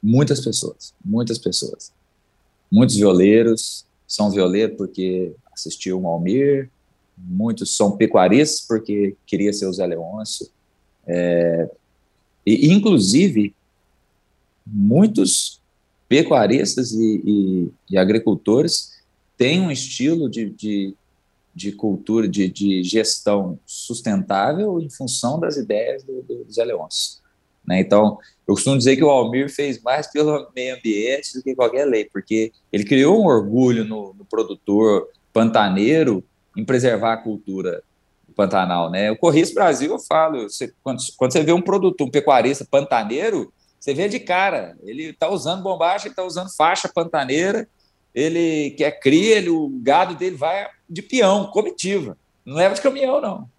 [0.03, 1.93] Muitas pessoas, muitas pessoas.
[2.71, 6.69] Muitos violeiros são violeiros porque assistiu o Almir,
[7.17, 10.49] muitos são pecuaristas porque queria ser o Zé Leôncio.
[11.07, 11.71] É,
[12.45, 13.55] e, inclusive,
[14.67, 15.61] muitos
[16.09, 18.93] pecuaristas e, e, e, agricultores
[19.37, 20.95] têm um estilo de, de,
[21.55, 27.21] de cultura, de, de, gestão sustentável em função das ideias do, do Zé Leôncio.
[27.67, 27.81] Né?
[27.81, 31.85] Então, eu costumo dizer que o Almir fez mais pelo meio ambiente do que qualquer
[31.85, 36.25] lei, porque ele criou um orgulho no, no produtor pantaneiro
[36.57, 37.83] em preservar a cultura
[38.27, 38.91] do Pantanal.
[38.91, 39.11] Né?
[39.11, 43.53] O Correios Brasil, eu falo, você, quando, quando você vê um produtor, um pecuarista pantaneiro,
[43.79, 47.69] você vê de cara, ele está usando bombacha, ele está usando faixa pantaneira,
[48.15, 53.21] ele quer cria, ele, o gado dele vai de peão, comitiva, não leva de caminhão,
[53.21, 53.51] não.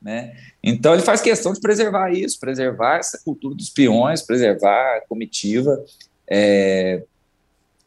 [0.00, 0.36] Né?
[0.62, 5.84] Então ele faz questão de preservar isso, preservar essa cultura dos peões, preservar a comitiva.
[6.28, 7.02] É,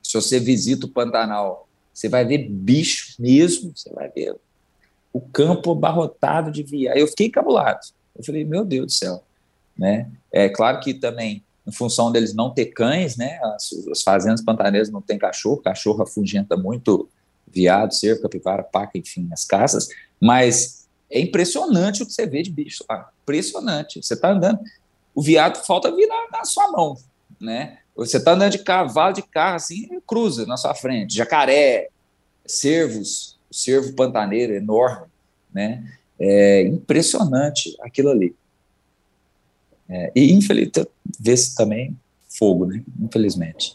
[0.01, 4.35] se você visita o Pantanal, você vai ver bicho mesmo, você vai ver
[5.11, 6.97] o campo abarrotado de viado.
[6.97, 7.79] Eu fiquei encabulado.
[8.17, 9.23] Eu falei, meu Deus do céu.
[9.77, 10.09] Né?
[10.31, 14.89] É claro que também, em função deles não ter cães, né, as, as fazendas pantaneiras
[14.89, 17.07] não têm cachorro, cachorro afugenta muito
[17.47, 19.87] viado, cervo, capivara, paca, enfim, as caças,
[20.19, 23.09] mas é impressionante o que você vê de bicho lá.
[23.23, 24.01] Impressionante.
[24.01, 24.59] Você está andando,
[25.15, 26.97] o viado falta vir na, na sua mão,
[27.39, 27.79] né?
[27.95, 31.15] Você está andando de cavalo de carro assim, cruza na sua frente.
[31.15, 31.89] Jacaré,
[32.45, 35.07] cervos, cervo pantaneiro enorme,
[35.53, 35.83] né?
[36.19, 38.35] É impressionante aquilo ali.
[39.89, 40.87] É, e infelizmente
[41.19, 41.97] vê-se também
[42.27, 42.83] fogo, né?
[43.01, 43.73] Infelizmente.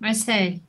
[0.00, 0.60] Marcelo.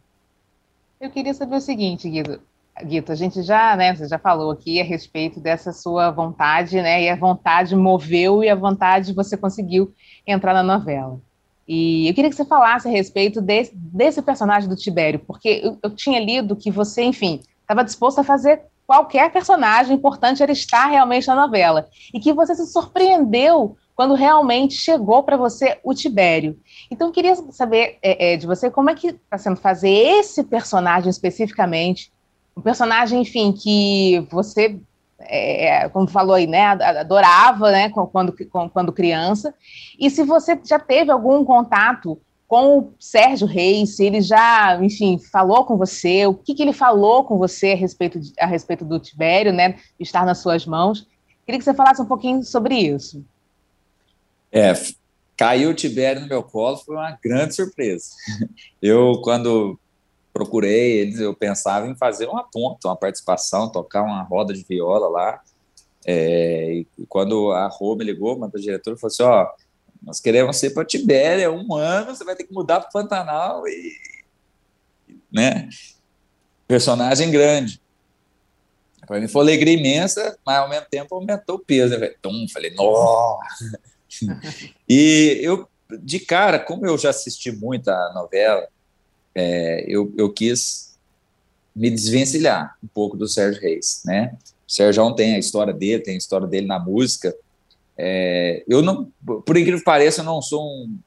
[0.99, 2.41] Eu queria saber o seguinte, Guido.
[2.83, 7.03] Guito, a gente já, né, você já falou aqui a respeito dessa sua vontade, né,
[7.03, 9.91] e a vontade moveu e a vontade você conseguiu
[10.25, 11.19] entrar na novela.
[11.67, 15.77] E eu queria que você falasse a respeito desse, desse personagem do Tibério, porque eu,
[15.81, 20.87] eu tinha lido que você, enfim, estava disposto a fazer qualquer personagem, importante era estar
[20.87, 26.57] realmente na novela, e que você se surpreendeu quando realmente chegou para você o Tibério.
[26.89, 30.43] Então, eu queria saber é, é, de você como é que está sendo fazer esse
[30.43, 32.11] personagem especificamente,
[32.55, 34.79] um personagem, enfim, que você,
[35.19, 38.33] é, como falou aí, né, adorava, né, quando,
[38.71, 39.53] quando criança,
[39.99, 45.19] e se você já teve algum contato com o Sérgio Reis, se ele já, enfim,
[45.19, 48.85] falou com você, o que, que ele falou com você a respeito, de, a respeito
[48.85, 51.05] do Tibério, né, estar nas suas mãos.
[51.45, 53.23] Queria que você falasse um pouquinho sobre isso.
[54.49, 54.73] É,
[55.35, 58.11] caiu o Tibério no meu colo, foi uma grande surpresa.
[58.81, 59.77] Eu, quando
[60.31, 65.09] procurei eles, eu pensava em fazer uma ponta, uma participação, tocar uma roda de viola
[65.09, 65.41] lá.
[66.05, 69.47] É, e quando a Rô me ligou, mandou a diretora, falou assim: ó,
[70.01, 73.67] nós queremos ser para Tibéria, um ano você vai ter que mudar para o Pantanal
[73.67, 73.93] e.
[75.31, 75.69] né?
[76.67, 77.81] Personagem grande.
[79.05, 81.97] Para mim foi alegria imensa, mas ao mesmo tempo aumentou o peso.
[81.97, 82.13] Né?
[82.19, 83.79] Então, falei, nossa!
[84.87, 85.67] e eu,
[86.01, 88.67] de cara, como eu já assisti muito a novela,
[89.33, 90.97] é, eu, eu quis
[91.73, 94.35] me desvencilhar um pouco do Sérgio Reis, né?
[94.67, 97.33] O Sérgio tem a história dele, tem a história dele na música.
[97.97, 100.97] É, eu não, por incrível que pareça, eu não sou um,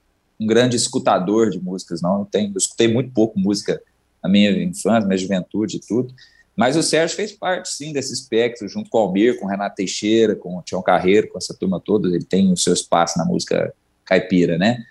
[0.41, 2.21] um grande escutador de músicas, não.
[2.21, 3.81] Eu, tenho, eu escutei muito pouco música
[4.23, 6.15] na minha infância, minha juventude e tudo.
[6.57, 9.77] Mas o Sérgio fez parte, sim, desse espectro, junto com o Almir, com o Renato
[9.77, 12.09] Teixeira, com o Tião Carreiro, com essa turma toda.
[12.09, 13.73] Ele tem o seu espaço na música
[14.05, 14.85] caipira, né?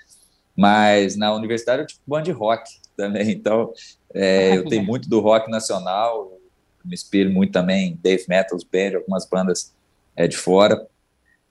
[0.55, 2.63] Mas na universidade eu tipo band de rock
[2.95, 3.29] também.
[3.31, 3.71] Então,
[4.13, 6.39] é, eu tenho muito do rock nacional,
[6.83, 9.73] me espelho muito também em Dave Metals Band, algumas bandas
[10.15, 10.87] é, de fora.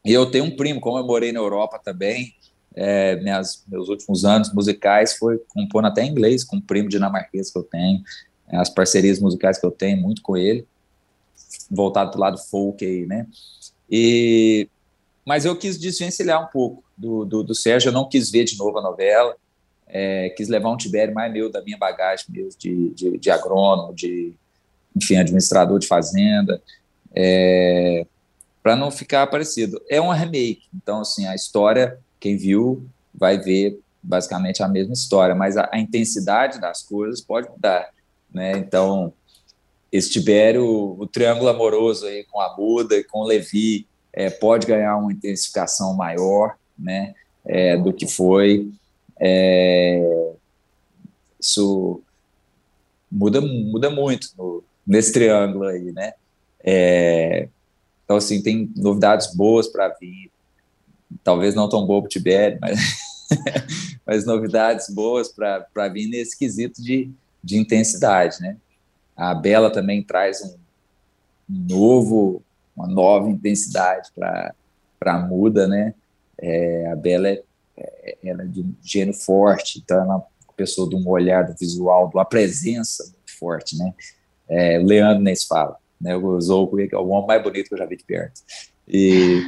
[0.08, 2.34] E eu tenho um primo, como eu morei na Europa também,
[2.74, 7.50] é, minhas, meus últimos anos musicais foi compondo até em inglês, com um primo dinamarquês
[7.50, 8.02] que eu tenho,
[8.48, 10.66] as parcerias musicais que eu tenho muito com ele,
[11.70, 13.26] voltado para o lado folk aí, né?
[13.90, 14.66] E,
[15.26, 18.56] mas eu quis desvencilhar um pouco do, do, do Sérgio, eu não quis ver de
[18.56, 19.36] novo a novela,
[19.86, 23.94] é, quis levar um Tibério mais meu, da minha bagagem mesmo, de, de, de agrônomo,
[23.94, 24.32] de,
[24.96, 26.62] enfim, administrador de fazenda,
[27.14, 28.06] é,
[28.62, 29.80] para não ficar parecido.
[29.88, 35.34] É um remake, então, assim, a história, quem viu vai ver basicamente a mesma história,
[35.34, 37.90] mas a, a intensidade das coisas pode mudar,
[38.32, 38.52] né?
[38.52, 39.12] Então,
[39.90, 40.64] esse Tibério,
[40.98, 45.12] o triângulo amoroso aí com a Buda e com o Levi, é, pode ganhar uma
[45.12, 48.70] intensificação maior, né, é, do que foi.
[49.20, 50.32] É,
[51.40, 52.02] isso
[53.10, 56.14] muda, muda muito no, nesse triângulo aí, né?
[56.62, 57.48] É,
[58.08, 60.32] então, assim, tem novidades boas para vir.
[61.22, 62.80] Talvez não tão boa para o Tibete, mas,
[64.06, 67.10] mas novidades boas para vir nesse quesito de,
[67.44, 68.56] de intensidade, né?
[69.14, 70.56] A Bela também traz um,
[71.46, 72.42] novo,
[72.74, 74.54] uma nova intensidade para
[75.04, 75.92] a muda, né?
[76.38, 77.42] É, a Bela é,
[77.76, 81.44] é, ela é de um gênio forte, então ela é uma pessoa de um olhar
[81.44, 83.92] do visual, de uma presença muito forte, né?
[84.48, 86.16] É, Leandro nem se fala, né?
[86.16, 88.40] O Zouco é o homem mais bonito que eu já vi de perto.
[88.86, 89.42] E,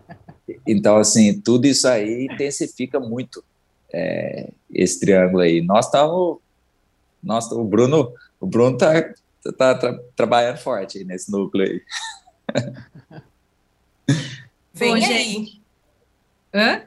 [0.66, 3.44] então, assim, tudo isso aí intensifica muito
[3.92, 5.60] é, esse triângulo aí.
[5.60, 6.38] Nós estamos,
[7.22, 9.14] nós, o Bruno, o Bruno tá,
[9.56, 11.82] tá tra, trabalhando forte nesse núcleo aí.
[14.74, 15.60] Vem Bom, aí.
[16.54, 16.82] Hã?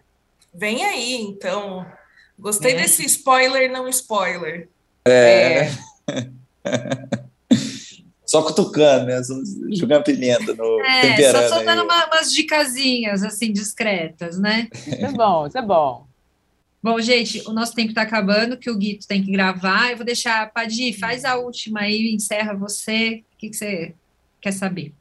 [0.54, 1.86] Vem aí, então.
[2.38, 2.78] Gostei é.
[2.78, 4.68] desse spoiler, não spoiler.
[5.06, 5.68] É.
[5.68, 5.72] é.
[8.36, 9.22] Só cutucando, né?
[9.72, 11.48] Jogando pimenta no é, temperando.
[11.48, 14.68] Só soltando uma, umas dicasinhas, assim, discretas, né?
[14.74, 16.06] Isso é bom, isso é bom.
[16.84, 19.92] Bom, gente, o nosso tempo está acabando, que o Guito tem que gravar.
[19.92, 23.24] Eu vou deixar, Padi, faz a última aí, encerra você.
[23.34, 23.96] O que, que você
[24.42, 24.94] quer saber?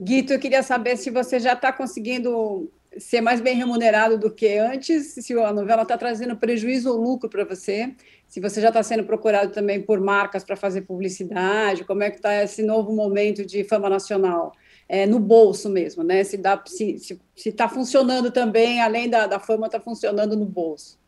[0.00, 4.56] Guito, eu queria saber se você já está conseguindo ser mais bem remunerado do que
[4.58, 7.92] antes, se a novela está trazendo prejuízo ou lucro para você,
[8.28, 12.16] se você já está sendo procurado também por marcas para fazer publicidade, como é que
[12.16, 14.52] está esse novo momento de fama nacional?
[14.88, 16.22] É, no bolso mesmo, né?
[16.22, 20.46] Se está se, se, se tá funcionando também, além da, da fama, está funcionando no
[20.46, 20.98] bolso.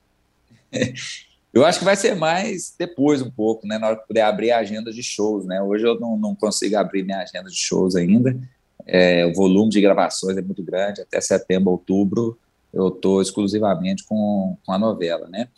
[1.52, 3.78] Eu acho que vai ser mais depois um pouco, né?
[3.78, 5.62] Na hora que puder abrir a agenda de shows, né?
[5.62, 8.38] Hoje eu não, não consigo abrir minha agenda de shows ainda,
[8.86, 12.38] é, o volume de gravações é muito grande, até setembro, outubro,
[12.72, 15.48] eu estou exclusivamente com, com a novela, né?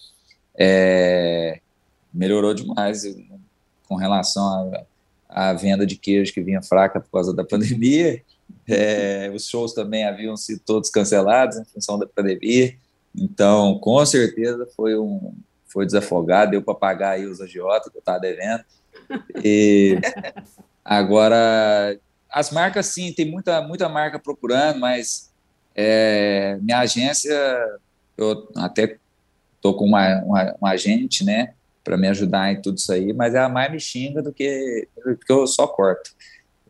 [0.63, 1.59] É,
[2.13, 3.03] melhorou demais
[3.89, 4.71] com relação
[5.27, 8.23] à venda de queijo que vinha fraca por causa da pandemia.
[8.69, 12.75] É, os shows também haviam sido todos cancelados em função da pandemia.
[13.17, 15.33] Então, com certeza foi um
[15.67, 18.65] foi desafogado, deu para pagar aí os agiotas que eu estava devendo.
[19.43, 19.99] E
[20.85, 21.97] agora
[22.29, 25.31] as marcas, sim, tem muita, muita marca procurando, mas
[25.75, 27.35] é, minha agência,
[28.17, 28.99] eu até
[29.61, 30.23] estou com uma,
[30.61, 31.53] uma, agente, né,
[31.85, 35.33] para me ajudar em tudo isso aí, mas ela mais me xinga do que porque
[35.33, 36.11] eu só corto.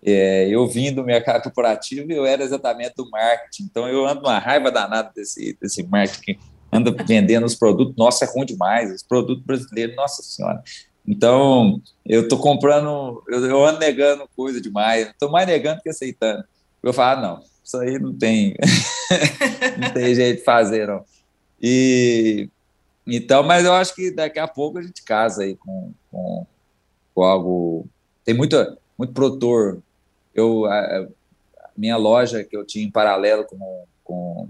[0.02, 4.20] É, eu vim do mercado corporativo e eu era exatamente do marketing, então eu ando
[4.20, 6.38] uma raiva danada desse, desse marketing que
[6.72, 10.62] anda vendendo os produtos, nossa, é ruim demais, os produtos brasileiros, nossa senhora.
[11.06, 16.44] Então, eu estou comprando, eu, eu, ando negando coisa demais, estou mais negando que aceitando.
[16.82, 18.54] Eu falo, ah, não, isso aí não tem,
[19.78, 21.04] não tem jeito de fazer, não.
[21.60, 22.48] E,
[23.16, 26.46] então, mas eu acho que daqui a pouco a gente casa aí com, com,
[27.14, 27.86] com algo.
[28.24, 28.56] Tem muito,
[28.98, 29.82] muito produtor.
[30.34, 31.08] Eu, a,
[31.76, 34.48] minha loja que eu tinha em paralelo com, com,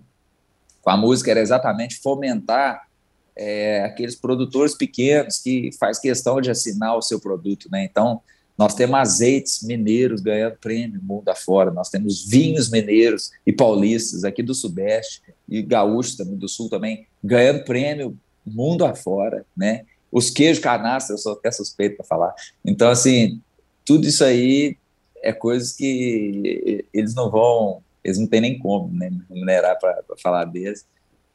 [0.82, 2.88] com a música era exatamente fomentar
[3.36, 7.84] é, aqueles produtores pequenos que faz questão de assinar o seu produto, né?
[7.84, 8.20] Então,
[8.58, 14.42] nós temos azeites mineiros ganhando prêmio mundo afora, nós temos vinhos mineiros e paulistas aqui
[14.42, 18.18] do Sudeste e gaúchos também do Sul também ganhando prêmio
[18.51, 19.84] mundo afora, né?
[20.11, 22.34] Os queijos canastra, eu sou até suspeito para falar.
[22.64, 23.40] Então, assim,
[23.84, 24.76] tudo isso aí
[25.22, 30.44] é coisas que eles não vão, eles não têm nem como né, remunerar para falar
[30.44, 30.86] deles.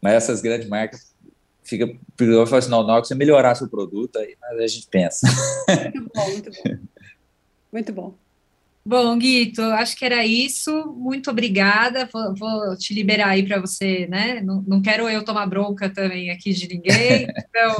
[0.01, 1.15] Mas essas grandes marcas
[1.63, 4.87] fica eu falo assim, não, na hora que você melhorar seu produto, aí a gente
[4.87, 5.27] pensa.
[5.67, 6.77] Muito bom, muito bom.
[7.75, 8.15] Muito bom.
[8.87, 10.93] Bom, Guito, acho que era isso.
[10.95, 12.07] Muito obrigada.
[12.13, 14.41] Vou, vou te liberar aí para você, né?
[14.41, 17.27] Não, não, quero eu tomar bronca também aqui de ninguém.
[17.55, 17.77] Então,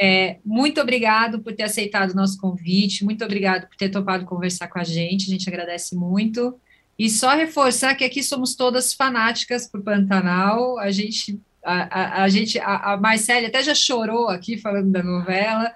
[0.00, 3.04] é, muito obrigado por ter aceitado o nosso convite.
[3.04, 5.26] Muito obrigado por ter topado conversar com a gente.
[5.26, 6.58] A gente agradece muito.
[6.98, 10.78] E só reforçar que aqui somos todas fanáticas por Pantanal.
[10.78, 15.02] A gente, a, a, a gente, a, a Marcele até já chorou aqui falando da
[15.02, 15.70] novela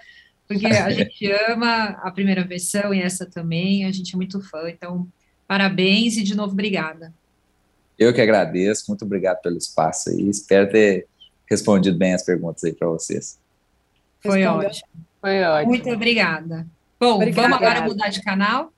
[0.47, 4.69] porque a gente ama a primeira versão e essa também, a gente é muito fã,
[4.69, 5.07] então
[5.47, 7.13] parabéns e de novo obrigada.
[7.99, 11.07] Eu que agradeço, muito obrigado pelo espaço aí, espero ter
[11.49, 13.39] respondido bem as perguntas aí para vocês.
[14.21, 14.69] Foi Respondeu.
[14.69, 14.89] ótimo.
[15.21, 15.69] Foi ótimo.
[15.69, 16.67] Muito obrigada.
[16.99, 17.49] Bom, obrigada.
[17.49, 18.73] vamos agora mudar de canal?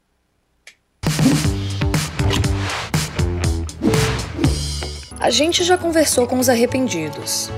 [5.18, 7.50] A gente já conversou com os arrependidos.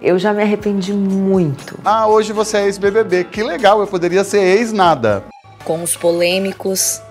[0.00, 1.78] Eu já me arrependi muito.
[1.84, 3.24] Ah, hoje você é ex-BBB.
[3.24, 5.24] Que legal, eu poderia ser ex-nada.
[5.64, 7.02] Com os polêmicos.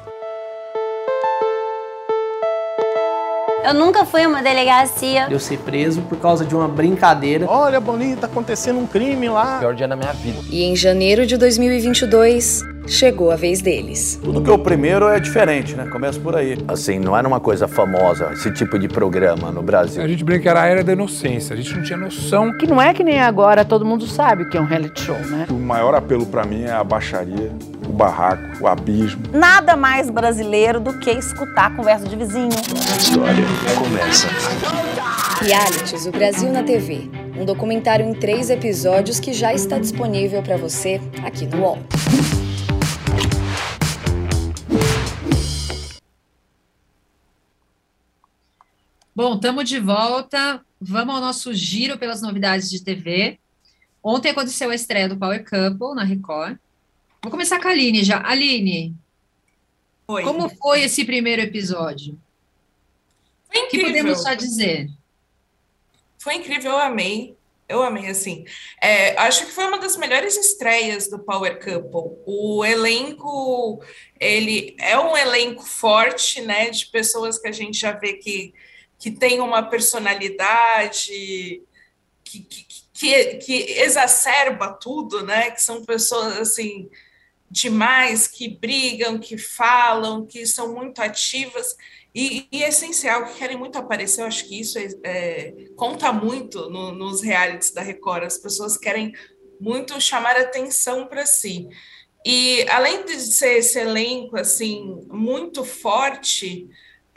[3.64, 5.28] Eu nunca fui a uma delegacia.
[5.30, 7.46] Eu ser preso por causa de uma brincadeira.
[7.50, 9.60] Olha, Boninho, tá acontecendo um crime lá.
[9.60, 10.40] Pior dia da minha vida.
[10.50, 14.20] E em janeiro de 2022, chegou a vez deles.
[14.24, 15.88] Tudo que é o primeiro é diferente, né?
[15.88, 16.58] Começa por aí.
[16.68, 20.04] Assim, não era uma coisa famosa esse tipo de programa no Brasil.
[20.04, 22.58] A gente brinca que era a era da inocência, a gente não tinha noção.
[22.58, 25.48] Que não é que nem agora todo mundo sabe que é um reality show, né?
[25.50, 27.52] O maior apelo para mim é a baixaria,
[27.88, 29.24] o barraco, o abismo.
[29.32, 32.50] Nada mais brasileiro do que escutar a conversa de vizinho.
[32.50, 33.46] A história
[33.78, 34.28] começa
[35.42, 37.10] Realities, o Brasil na TV.
[37.38, 41.78] Um documentário em três episódios que já está disponível para você aqui no UOL.
[49.18, 50.64] Bom, estamos de volta.
[50.80, 53.40] Vamos ao nosso giro pelas novidades de TV.
[54.04, 56.60] Ontem aconteceu a estreia do Power Couple na Record.
[57.24, 58.22] Vou começar com a Aline já.
[58.24, 58.94] Aline,
[60.08, 60.22] Oi.
[60.22, 62.16] como foi esse primeiro episódio?
[63.52, 63.88] Foi incrível.
[63.88, 64.88] O que podemos só dizer?
[66.20, 67.36] Foi incrível, eu amei.
[67.68, 68.46] Eu amei, assim.
[68.80, 72.20] É, acho que foi uma das melhores estreias do Power Couple.
[72.24, 73.84] O elenco,
[74.20, 76.70] ele é um elenco forte, né?
[76.70, 78.54] De pessoas que a gente já vê que
[79.00, 81.62] que tem uma personalidade
[82.24, 85.52] que, que, que, que, exacerba tudo, né?
[85.52, 86.90] Que são pessoas assim
[87.50, 91.76] demais, que brigam, que falam, que são muito ativas
[92.20, 94.22] e, e é essencial, que querem muito aparecer.
[94.22, 98.24] Eu acho que isso é, é, conta muito no, nos realities da Record.
[98.24, 99.14] As pessoas querem
[99.60, 101.68] muito chamar atenção para si.
[102.26, 106.68] E além de ser esse elenco assim muito forte,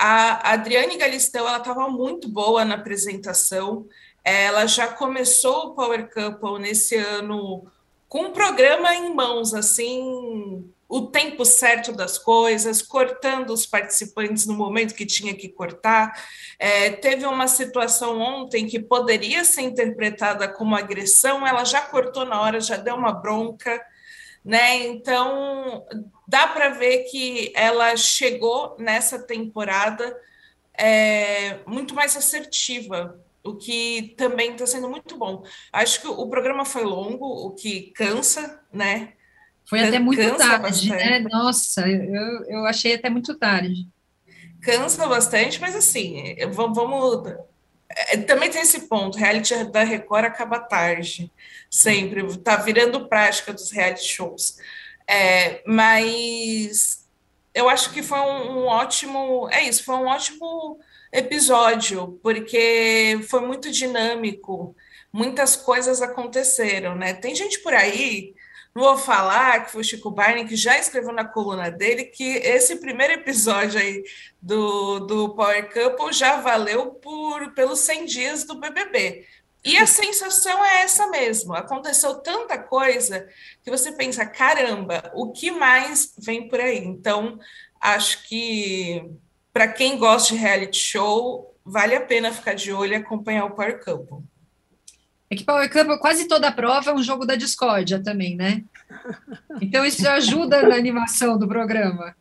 [0.02, 3.86] a Adriane Galistão ela estava muito boa na apresentação.
[4.24, 7.70] Ela já começou o Power Couple nesse ano
[8.08, 14.54] com um programa em mãos, assim, o tempo certo das coisas, cortando os participantes no
[14.54, 16.12] momento que tinha que cortar.
[16.58, 22.40] É, teve uma situação ontem que poderia ser interpretada como agressão, ela já cortou na
[22.40, 23.78] hora, já deu uma bronca,
[24.44, 24.86] né?
[24.86, 25.84] Então
[26.26, 30.16] dá para ver que ela chegou nessa temporada
[30.78, 35.44] é, muito mais assertiva, o que também está sendo muito bom.
[35.72, 39.14] Acho que o programa foi longo, o que cansa, né?
[39.68, 40.88] Foi até muito tarde, bastante.
[40.88, 41.20] né?
[41.20, 43.88] Nossa, eu, eu achei até muito tarde.
[44.60, 47.22] Cansa bastante, mas assim, vamos.
[47.90, 51.30] É, também tem esse ponto, reality da Record acaba tarde,
[51.68, 54.56] sempre, tá virando prática dos reality shows.
[55.08, 57.04] É, mas
[57.52, 59.48] eu acho que foi um, um, ótimo.
[59.50, 60.78] É isso, foi um ótimo
[61.12, 64.74] episódio, porque foi muito dinâmico,
[65.12, 67.12] muitas coisas aconteceram, né?
[67.14, 68.34] Tem gente por aí,
[68.74, 72.76] vou falar que foi o Chico Barney, que já escreveu na coluna dele que esse
[72.76, 74.02] primeiro episódio aí
[74.40, 79.26] do, do Power Couple já valeu por pelos 100 dias do BBB
[79.64, 81.54] e a sensação é essa mesmo.
[81.54, 83.28] Aconteceu tanta coisa
[83.62, 86.78] que você pensa, caramba, o que mais vem por aí?
[86.78, 87.38] Então,
[87.80, 89.10] acho que
[89.52, 93.50] para quem gosta de reality show, vale a pena ficar de olho e acompanhar o
[93.50, 94.24] Power Couple.
[95.30, 98.64] É que Power Couple, quase toda a prova é um jogo da discórdia também, né?
[99.60, 102.16] Então isso ajuda na animação do programa.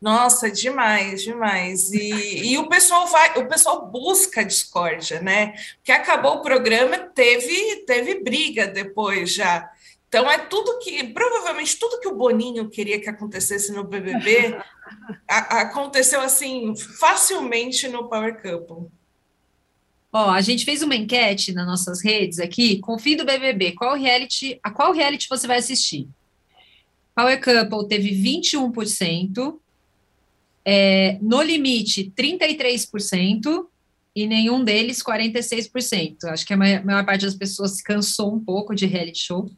[0.00, 1.90] Nossa, demais, demais.
[1.92, 5.54] E, e o pessoal vai, o pessoal busca discórdia, né?
[5.78, 9.68] Porque acabou o programa, teve, teve briga depois já.
[10.06, 14.56] Então é tudo que, provavelmente tudo que o Boninho queria que acontecesse no BBB
[15.28, 18.88] a, aconteceu assim facilmente no Power Couple.
[20.18, 23.72] Ó, a gente fez uma enquete nas nossas redes aqui, com o fim do BBB,
[23.72, 26.08] qual reality, a qual reality você vai assistir?
[27.14, 29.58] Power Couple teve 21%,
[30.64, 33.66] é, No Limite, 33%,
[34.14, 36.24] e nenhum deles 46%.
[36.24, 39.50] Acho que a maior, maior parte das pessoas se cansou um pouco de reality show,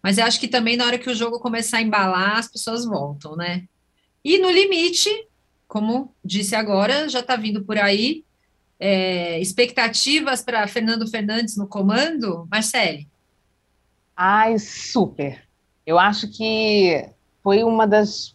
[0.00, 2.84] mas eu acho que também na hora que o jogo começar a embalar, as pessoas
[2.84, 3.64] voltam, né?
[4.24, 5.10] E no limite,
[5.66, 8.22] como disse agora, já está vindo por aí
[8.78, 13.08] é, expectativas para Fernando Fernandes no comando, Marcele?
[14.16, 15.42] Ai, super.
[15.86, 17.08] Eu acho que
[17.42, 18.34] foi uma das.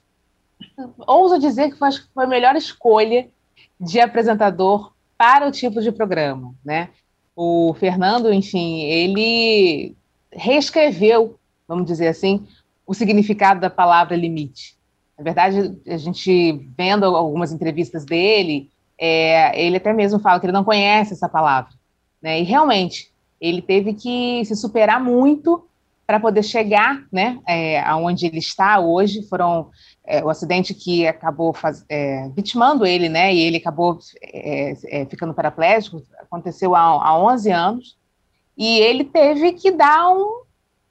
[1.07, 3.27] Ouso dizer que foi, foi a melhor escolha
[3.79, 6.89] de apresentador para o tipo de programa, né?
[7.35, 9.95] O Fernando, enfim, ele
[10.31, 12.45] reescreveu, vamos dizer assim,
[12.85, 14.77] o significado da palavra limite.
[15.17, 18.69] Na verdade, a gente vendo algumas entrevistas dele,
[18.99, 21.71] é, ele até mesmo fala que ele não conhece essa palavra,
[22.21, 22.39] né?
[22.39, 25.65] E realmente ele teve que se superar muito
[26.09, 29.21] para poder chegar, né, é, aonde ele está hoje.
[29.29, 29.69] Foram
[30.03, 35.05] é, o acidente que acabou faz, é, vitimando ele, né, e ele acabou é, é,
[35.05, 37.97] ficando paraplégico, aconteceu há, há 11 anos,
[38.57, 40.41] e ele teve que dar um,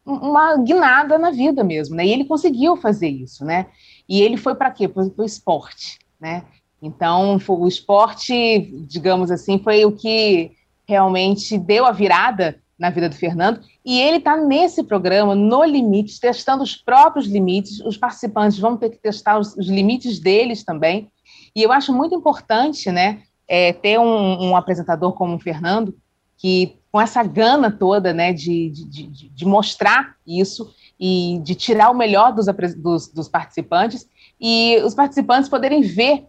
[0.07, 3.67] uma guinada na vida mesmo, né, e ele conseguiu fazer isso, né,
[4.09, 4.87] e ele foi para quê?
[4.87, 6.45] Para o esporte, né,
[6.83, 10.53] então o esporte, digamos assim, foi o que
[10.87, 16.21] realmente deu a virada na vida do Fernando, e ele está nesse programa, no limite,
[16.21, 21.11] testando os próprios limites, os participantes vão ter que testar os, os limites deles também,
[21.55, 25.97] e eu acho muito importante, né, é, ter um, um, apresentador como o Fernando,
[26.37, 31.91] que com essa gana toda, né, de, de, de, de mostrar isso, e de tirar
[31.91, 34.09] o melhor dos, dos, dos participantes,
[34.41, 36.27] e os participantes poderem ver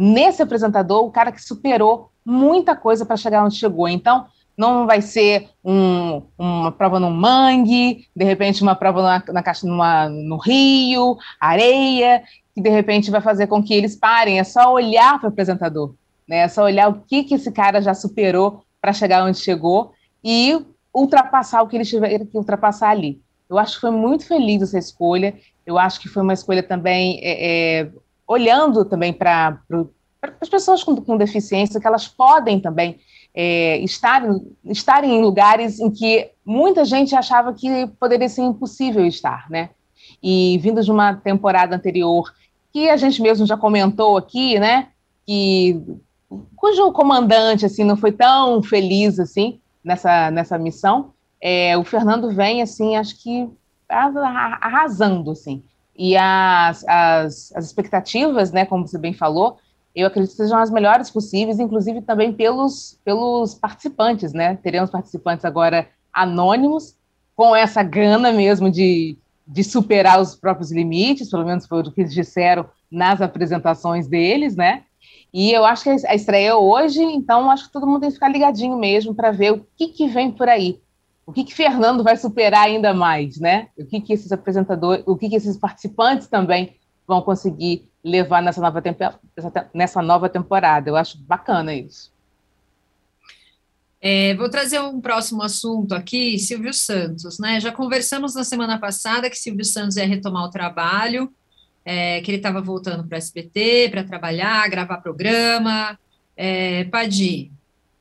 [0.00, 3.88] nesse apresentador o cara que superou muita coisa para chegar onde chegou.
[3.88, 4.26] Então,
[4.56, 9.66] não vai ser um, uma prova no mangue, de repente uma prova na, na caixa
[9.66, 12.22] numa, no rio, areia,
[12.54, 14.38] que de repente vai fazer com que eles parem.
[14.38, 15.94] É só olhar para o apresentador,
[16.28, 16.38] né?
[16.38, 19.92] É só olhar o que, que esse cara já superou para chegar onde chegou
[20.22, 23.20] e ultrapassar o que ele tiver que ultrapassar ali.
[23.50, 25.34] Eu acho que foi muito feliz essa escolha.
[25.66, 27.90] Eu acho que foi uma escolha também é, é,
[28.28, 29.58] olhando também para
[30.40, 33.00] as pessoas com, com deficiência, que elas podem também
[33.34, 34.22] é, estar,
[34.64, 39.70] estarem em lugares em que muita gente achava que poderia ser impossível estar, né?
[40.22, 42.32] E vindo de uma temporada anterior,
[42.72, 44.88] que a gente mesmo já comentou aqui, né?
[45.26, 45.82] Que
[46.54, 52.60] cujo comandante assim não foi tão feliz assim nessa nessa missão, é, o Fernando vem
[52.60, 53.48] assim, acho que
[53.88, 55.62] arrasando assim.
[55.98, 59.58] E as, as, as expectativas, né, como você bem falou,
[59.94, 64.56] eu acredito que sejam as melhores possíveis, inclusive também pelos, pelos participantes, né?
[64.62, 66.96] Teremos participantes agora anônimos,
[67.34, 72.00] com essa gana mesmo de, de superar os próprios limites, pelo menos foi o que
[72.00, 74.84] eles disseram nas apresentações deles, né?
[75.32, 78.14] E eu acho que a estreia é hoje, então acho que todo mundo tem que
[78.14, 80.80] ficar ligadinho mesmo para ver o que, que vem por aí.
[81.28, 83.68] O que, que Fernando vai superar ainda mais, né?
[83.76, 86.74] O que, que esses apresentadores, o que, que esses participantes também
[87.06, 88.82] vão conseguir levar nessa nova,
[89.74, 90.88] nessa nova temporada.
[90.88, 92.10] Eu acho bacana isso.
[94.00, 97.60] É, vou trazer um próximo assunto aqui, Silvio Santos, né?
[97.60, 101.30] Já conversamos na semana passada que Silvio Santos ia retomar o trabalho,
[101.84, 105.98] é, que ele estava voltando para o SBT para trabalhar, gravar programa.
[106.34, 106.88] É,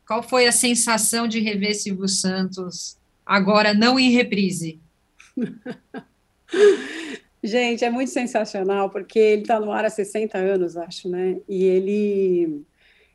[0.08, 2.97] qual foi a sensação de rever Silvio Santos
[3.28, 4.80] agora não em reprise?
[7.44, 11.38] Gente, é muito sensacional, porque ele está no ar há 60 anos, acho, né?
[11.48, 12.64] E ele.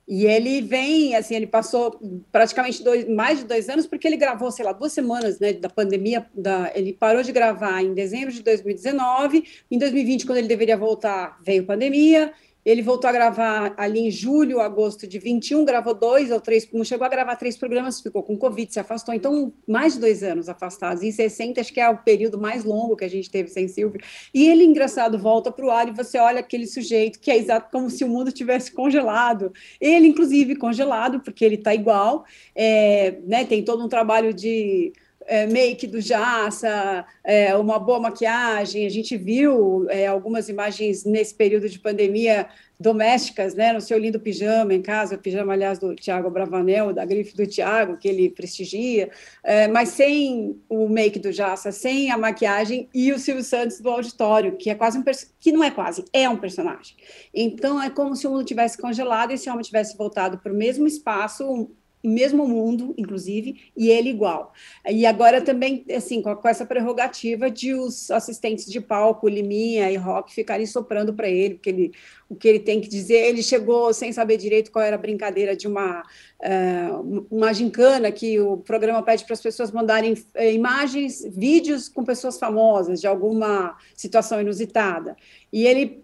[0.06, 1.98] E ele vem, assim, ele passou
[2.30, 5.68] praticamente dois, mais de dois anos, porque ele gravou, sei lá, duas semanas né, da
[5.68, 6.26] pandemia.
[6.34, 9.44] Da, ele parou de gravar em dezembro de 2019.
[9.70, 12.32] Em 2020, quando ele deveria voltar, veio pandemia.
[12.64, 16.84] Ele voltou a gravar ali em julho, agosto de 21, gravou dois ou três, não
[16.84, 19.14] chegou a gravar três programas, ficou com Covid, se afastou.
[19.14, 21.02] Então, mais de dois anos afastados.
[21.02, 24.00] Em 60, acho que é o período mais longo que a gente teve sem Silvio.
[24.32, 27.70] E ele, engraçado, volta para o ar e você olha aquele sujeito que é exato
[27.70, 29.52] como se o mundo tivesse congelado.
[29.80, 32.24] Ele, inclusive, congelado, porque ele está igual.
[32.54, 34.92] É, né, tem todo um trabalho de
[35.26, 38.86] é, make do Jaça, é, uma boa maquiagem.
[38.86, 42.48] A gente viu é, algumas imagens nesse período de pandemia
[42.82, 47.34] domésticas, né, no seu lindo pijama em casa, pijama, aliás, do Tiago Bravanel, da grife
[47.36, 49.10] do Tiago, que ele prestigia,
[49.44, 53.88] é, mas sem o make do Jaça, sem a maquiagem e o Silvio Santos do
[53.88, 55.04] auditório, que é quase um
[55.38, 56.96] que não é quase, é um personagem.
[57.32, 60.56] Então é como se o mundo tivesse congelado e esse homem tivesse voltado para o
[60.56, 61.70] mesmo espaço
[62.08, 64.52] mesmo mundo, inclusive, e ele igual.
[64.88, 69.96] E agora também, assim, com, com essa prerrogativa de os assistentes de palco, Liminha e
[69.96, 71.92] Rock, ficarem soprando para ele, porque ele,
[72.28, 73.26] o que ele tem que dizer.
[73.26, 78.40] Ele chegou sem saber direito qual era a brincadeira de uma, uh, uma gincana que
[78.40, 83.76] o programa pede para as pessoas mandarem uh, imagens, vídeos com pessoas famosas de alguma
[83.94, 85.16] situação inusitada.
[85.52, 86.02] E ele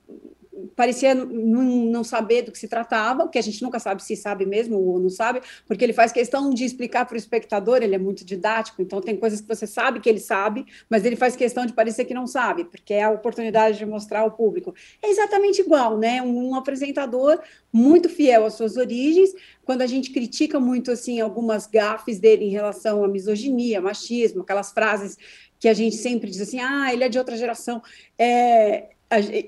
[0.74, 4.78] parecia não, saber do que se tratava, que a gente nunca sabe se sabe mesmo
[4.78, 8.24] ou não sabe, porque ele faz questão de explicar para o espectador, ele é muito
[8.24, 11.72] didático, então tem coisas que você sabe que ele sabe, mas ele faz questão de
[11.72, 14.74] parecer que não sabe, porque é a oportunidade de mostrar ao público.
[15.02, 16.22] É exatamente igual, né?
[16.22, 17.40] Um, um apresentador
[17.72, 19.30] muito fiel às suas origens,
[19.64, 24.72] quando a gente critica muito assim algumas gafes dele em relação à misoginia, machismo, aquelas
[24.72, 25.16] frases
[25.58, 27.82] que a gente sempre diz assim, ah, ele é de outra geração.
[28.16, 28.90] É,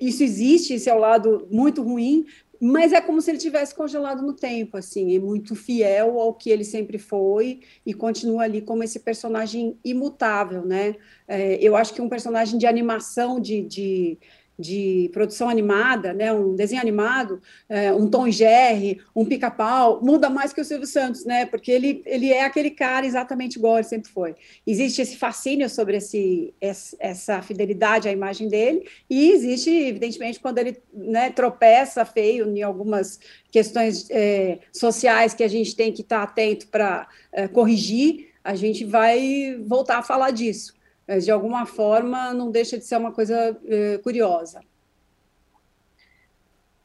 [0.01, 2.25] isso existe, esse é o lado muito ruim,
[2.61, 6.51] mas é como se ele tivesse congelado no tempo, assim, é muito fiel ao que
[6.51, 10.95] ele sempre foi e continua ali como esse personagem imutável, né?
[11.27, 14.19] É, eu acho que um personagem de animação, de, de
[14.61, 20.53] de produção animada, né, um desenho animado, é, um Tom Jerry, um Pica-Pau, muda mais
[20.53, 24.11] que o Silvio Santos, né, porque ele, ele é aquele cara exatamente igual ele sempre
[24.11, 24.35] foi.
[24.67, 30.77] Existe esse fascínio sobre esse, essa fidelidade à imagem dele, e existe, evidentemente, quando ele
[30.93, 33.19] né, tropeça feio em algumas
[33.51, 38.85] questões é, sociais que a gente tem que estar atento para é, corrigir, a gente
[38.85, 40.80] vai voltar a falar disso
[41.11, 44.61] mas de alguma forma não deixa de ser uma coisa eh, curiosa.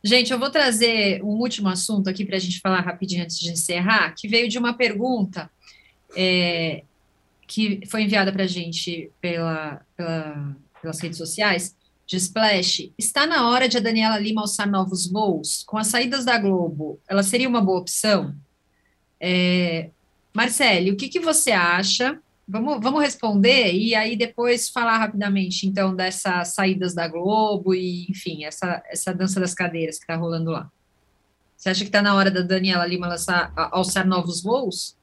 [0.04, 3.52] Gente, eu vou trazer um último assunto aqui para a gente falar rapidinho antes de
[3.52, 5.48] encerrar, que veio de uma pergunta
[6.16, 6.82] é,
[7.46, 11.76] que foi enviada para a gente pela, pela, pelas redes sociais,
[12.08, 12.92] de Splash.
[12.98, 15.64] Está na hora de a Daniela Lima alçar novos voos?
[15.68, 18.36] Com as saídas da Globo, ela seria uma boa opção?
[19.20, 19.92] É,
[20.34, 22.20] Marcele, o que, que você acha?
[22.48, 28.46] Vamos, vamos responder e aí depois falar rapidamente, então, dessas saídas da Globo e, enfim,
[28.46, 30.70] essa, essa dança das cadeiras que está rolando lá.
[31.58, 34.96] Você acha que está na hora da Daniela Lima lançar, alçar novos voos?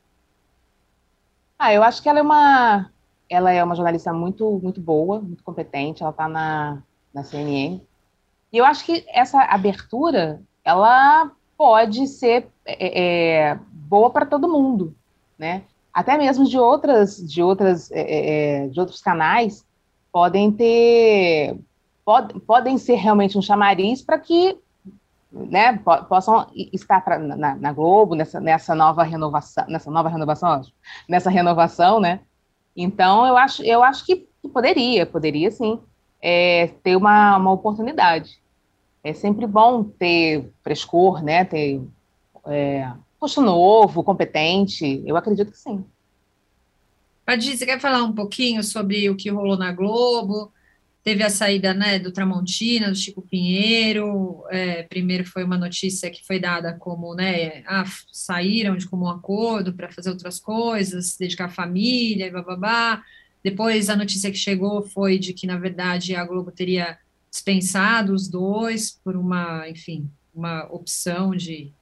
[1.59, 2.91] Ah, eu acho que ela é uma,
[3.29, 6.83] ela é uma jornalista muito, muito boa, muito competente, ela está na,
[7.13, 7.81] na CNN.
[8.53, 13.01] E eu acho que essa abertura, ela pode ser é,
[13.51, 14.95] é, boa para todo mundo,
[15.39, 15.63] né?
[15.93, 19.65] Até mesmo de outras, de outras, é, é, é de outros canais,
[20.13, 21.57] podem ter,
[22.05, 24.59] pod, podem ser realmente um chamariz para que
[25.33, 25.79] né,
[26.09, 30.61] possam estar pra, na, na, Globo nessa, nessa nova renovação, nessa nova renovação,
[31.09, 32.21] nessa renovação, né?
[32.77, 35.81] Então eu acho, eu acho que poderia, poderia sim
[36.21, 38.41] é, ter uma, uma oportunidade.
[39.03, 41.45] É sempre bom ter frescor, né?
[41.45, 41.83] Ter
[42.47, 42.91] é,
[43.23, 45.01] rosto novo, competente?
[45.07, 45.85] Eu acredito que sim.
[47.25, 50.53] Padir, você quer falar um pouquinho sobre o que rolou na Globo?
[51.05, 54.43] Teve a saída né, do Tramontina, do Chico Pinheiro.
[54.51, 59.73] É, primeiro foi uma notícia que foi dada como, né, ah, saíram de comum acordo
[59.73, 63.03] para fazer outras coisas, dedicar família e bababá.
[63.43, 66.99] Depois a notícia que chegou foi de que, na verdade, a Globo teria
[67.31, 71.73] dispensado os dois por uma, enfim, uma opção de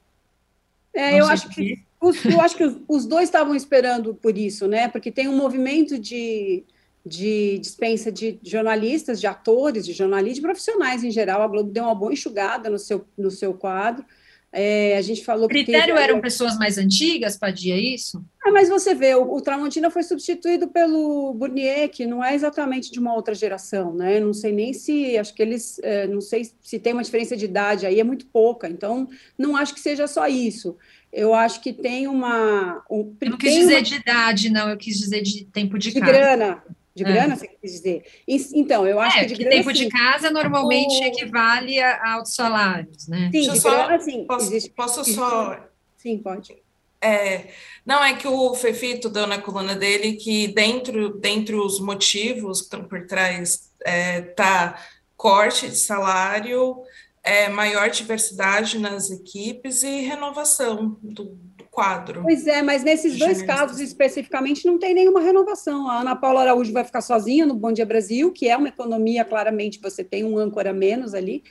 [0.95, 4.66] é, eu acho que, os, eu acho que os, os dois estavam esperando por isso,
[4.66, 4.88] né?
[4.88, 6.64] Porque tem um movimento de,
[7.05, 11.43] de dispensa de jornalistas, de atores, de jornalistas, de profissionais em geral.
[11.43, 14.05] A Globo deu uma boa enxugada no seu, no seu quadro.
[14.53, 18.24] É, a gente falou critério que eram pessoas mais antigas, Padia, é isso?
[18.44, 22.90] Ah, mas você vê, o, o, Tramontina foi substituído pelo Burnier, que não é exatamente
[22.90, 24.18] de uma outra geração, né?
[24.18, 27.44] Não sei nem se, acho que eles, é, não sei se tem uma diferença de
[27.44, 30.76] idade aí, é muito pouca, então não acho que seja só isso.
[31.12, 32.84] Eu acho que tem uma.
[32.90, 33.82] Um, eu não quis dizer uma...
[33.82, 36.12] de idade, não, eu quis dizer de tempo de, de casa.
[36.12, 36.62] grana.
[36.95, 37.36] De grana, é.
[37.36, 38.05] você quis dizer?
[38.26, 39.51] Então, eu acho é, que de grana.
[39.51, 39.84] tempo sim.
[39.84, 41.07] de casa normalmente o...
[41.07, 43.30] equivale a altos salários, né?
[43.32, 44.24] Sim, de só, grana, sim.
[44.26, 45.68] Posso, existe, posso existe, só.
[45.97, 46.57] Sim, pode.
[47.01, 47.49] É,
[47.86, 52.64] não, é que o Fefito deu na coluna dele que dentro, dentro os motivos que
[52.64, 54.78] estão por trás é, tá
[55.16, 56.82] corte de salário,
[57.22, 61.38] é, maior diversidade nas equipes e renovação do,
[61.70, 62.22] quadro.
[62.22, 65.88] Pois é, mas nesses dois casos especificamente não tem nenhuma renovação.
[65.88, 69.24] A Ana Paula Araújo vai ficar sozinha no Bom Dia Brasil, que é uma economia,
[69.24, 71.44] claramente, você tem um âncora menos ali.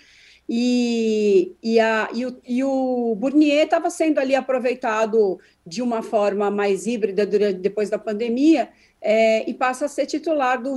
[0.52, 6.50] E, e, a, e, o, e o Burnier estava sendo ali aproveitado de uma forma
[6.50, 10.76] mais híbrida durante, depois da pandemia é, e passa a ser titular do.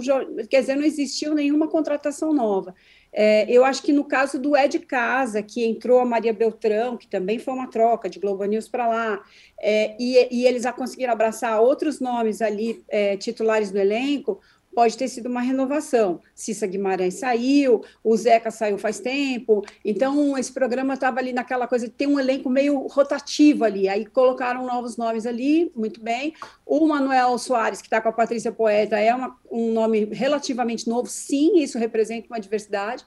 [0.49, 2.74] Quer dizer, não existiu nenhuma contratação nova.
[3.15, 7.07] É, eu acho que no caso do Ed Casa, que entrou a Maria Beltrão, que
[7.07, 9.23] também foi uma troca de Globo News para lá,
[9.61, 14.41] é, e, e, eles já conseguiram abraçar outros nomes ali, é, titulares do elenco,
[14.75, 16.20] pode ter sido uma renovação.
[16.35, 21.89] Cissa Guimarães saiu, o Zeca saiu faz tempo, então esse programa estava ali naquela coisa
[21.89, 26.35] ter um elenco meio rotativo ali, aí colocaram novos nomes ali, muito bem.
[26.64, 31.09] O Manuel Soares, que está com a Patrícia Poeta, é uma, um nome relativamente novo,
[31.09, 33.05] sim, isso representa uma diversidade,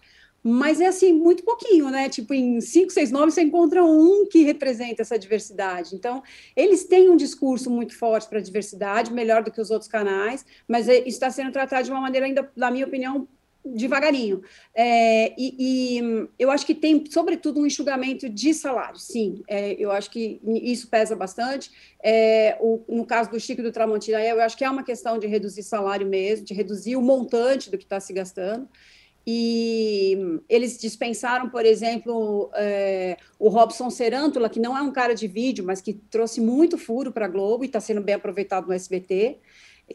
[0.48, 2.08] mas é assim, muito pouquinho, né?
[2.08, 5.96] Tipo, em cinco, seis nomes você encontra um que representa essa diversidade.
[5.96, 6.22] Então,
[6.56, 10.46] eles têm um discurso muito forte para a diversidade, melhor do que os outros canais,
[10.68, 13.28] mas é, está sendo tratado de uma maneira ainda, na minha opinião,
[13.66, 14.44] devagarinho.
[14.76, 15.56] É, e,
[15.98, 19.42] e, eu acho que tem, sobretudo, um enxugamento de salário, sim.
[19.48, 21.72] É, eu acho que isso pesa bastante.
[22.04, 25.26] É, o, no caso do Chico do Tramontina, eu acho que é uma questão de
[25.26, 28.70] reduzir salário mesmo, de reduzir o montante do que está se gastando
[29.28, 35.28] e eles dispensaram, por exemplo, é, o Robson Serântula, que não é um cara de
[35.28, 38.74] vídeo, mas que trouxe muito furo para a Globo e está sendo bem aproveitado no
[38.74, 39.40] SBT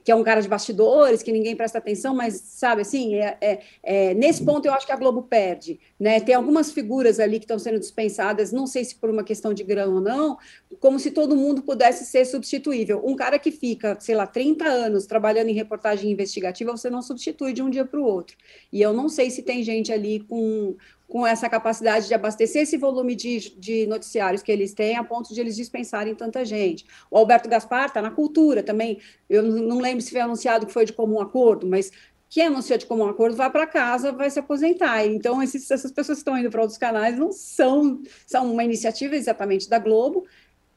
[0.05, 3.61] que é um cara de bastidores, que ninguém presta atenção, mas, sabe, assim, é, é,
[3.83, 6.21] é, nesse ponto eu acho que a Globo perde, né?
[6.21, 9.65] Tem algumas figuras ali que estão sendo dispensadas, não sei se por uma questão de
[9.65, 10.39] grana ou não,
[10.79, 13.03] como se todo mundo pudesse ser substituível.
[13.05, 17.53] Um cara que fica, sei lá, 30 anos trabalhando em reportagem investigativa, você não substitui
[17.53, 18.37] de um dia para o outro.
[18.73, 20.77] E eu não sei se tem gente ali com
[21.11, 25.35] com essa capacidade de abastecer esse volume de, de noticiários que eles têm, a ponto
[25.35, 26.87] de eles dispensarem tanta gente.
[27.11, 30.85] O Alberto Gaspar está na cultura também, eu não lembro se foi anunciado que foi
[30.85, 31.91] de comum acordo, mas
[32.29, 35.05] quem anunciou de comum acordo vai para casa, vai se aposentar.
[35.05, 39.17] Então, esses, essas pessoas que estão indo para outros canais não são, são uma iniciativa
[39.17, 40.25] exatamente da Globo,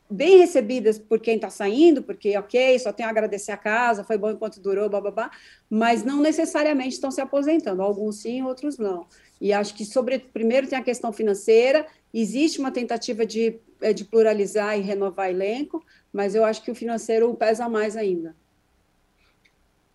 [0.10, 4.18] bem recebidas por quem está saindo, porque, ok, só tenho a agradecer a casa, foi
[4.18, 5.30] bom enquanto durou, babá,
[5.70, 7.84] mas não necessariamente estão se aposentando.
[7.84, 9.08] Alguns sim, outros não.
[9.40, 14.06] E acho que, sobre, primeiro, tem a questão financeira, existe uma tentativa de, é, de
[14.06, 18.36] pluralizar e renovar elenco, mas eu acho que o financeiro pesa mais ainda.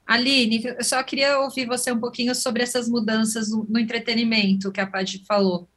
[0.07, 4.81] Aline, eu só queria ouvir você um pouquinho sobre essas mudanças no, no entretenimento que
[4.81, 5.69] a Paty falou,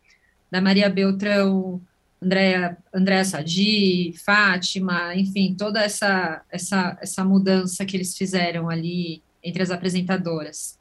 [0.50, 1.82] da Maria Beltrão,
[2.22, 9.64] Andréa, Andréa Sadi, Fátima, enfim, toda essa, essa, essa mudança que eles fizeram ali entre
[9.64, 10.80] as apresentadoras.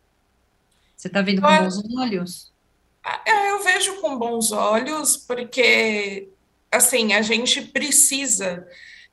[0.97, 2.53] Você está vendo com bons olhos?
[3.27, 6.29] É, eu vejo com bons olhos, porque
[6.71, 8.67] assim a gente precisa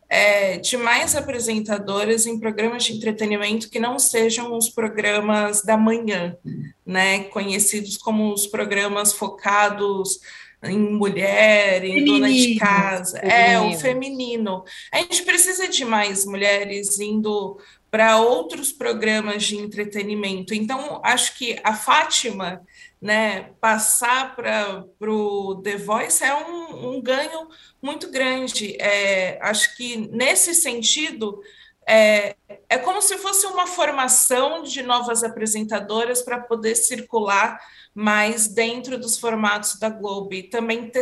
[0.09, 6.38] é, de mais apresentadoras em programas de entretenimento que não sejam os programas da manhã,
[6.85, 7.25] né?
[7.25, 10.19] Conhecidos como os programas focados
[10.63, 13.39] em mulher, em feminino, dona de casa, feminino.
[13.39, 14.63] é o feminino.
[14.91, 17.59] A gente precisa de mais mulheres indo
[17.91, 20.53] para outros programas de entretenimento.
[20.53, 22.61] Então, acho que a Fátima
[23.01, 27.47] né, passar para o The Voice é um, um ganho
[27.81, 28.75] muito grande.
[28.81, 31.41] É, acho que nesse sentido
[31.87, 32.35] é,
[32.67, 37.59] é como se fosse uma formação de novas apresentadoras para poder circular
[37.95, 41.01] mais dentro dos formatos da Globo e também, te,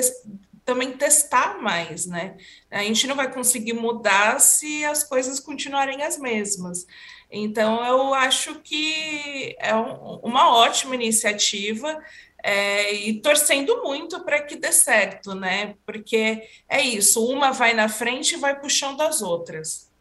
[0.64, 2.38] também testar mais, né?
[2.70, 6.86] A gente não vai conseguir mudar se as coisas continuarem as mesmas.
[7.38, 12.02] Então, eu acho que é um, uma ótima iniciativa
[12.42, 15.76] é, e torcendo muito para que dê certo, né?
[15.86, 19.92] Porque é isso, uma vai na frente e vai puxando as outras.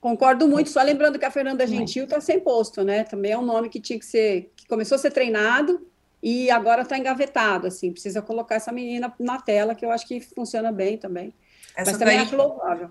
[0.00, 3.04] Concordo muito, só lembrando que a Fernanda Gentil está sem posto, né?
[3.04, 5.86] Também é um nome que tinha que ser, que começou a ser treinado
[6.22, 10.20] e agora está engavetado, assim, precisa colocar essa menina na tela, que eu acho que
[10.20, 11.34] funciona bem também.
[11.76, 12.90] Essa Mas também daí, acho louvável.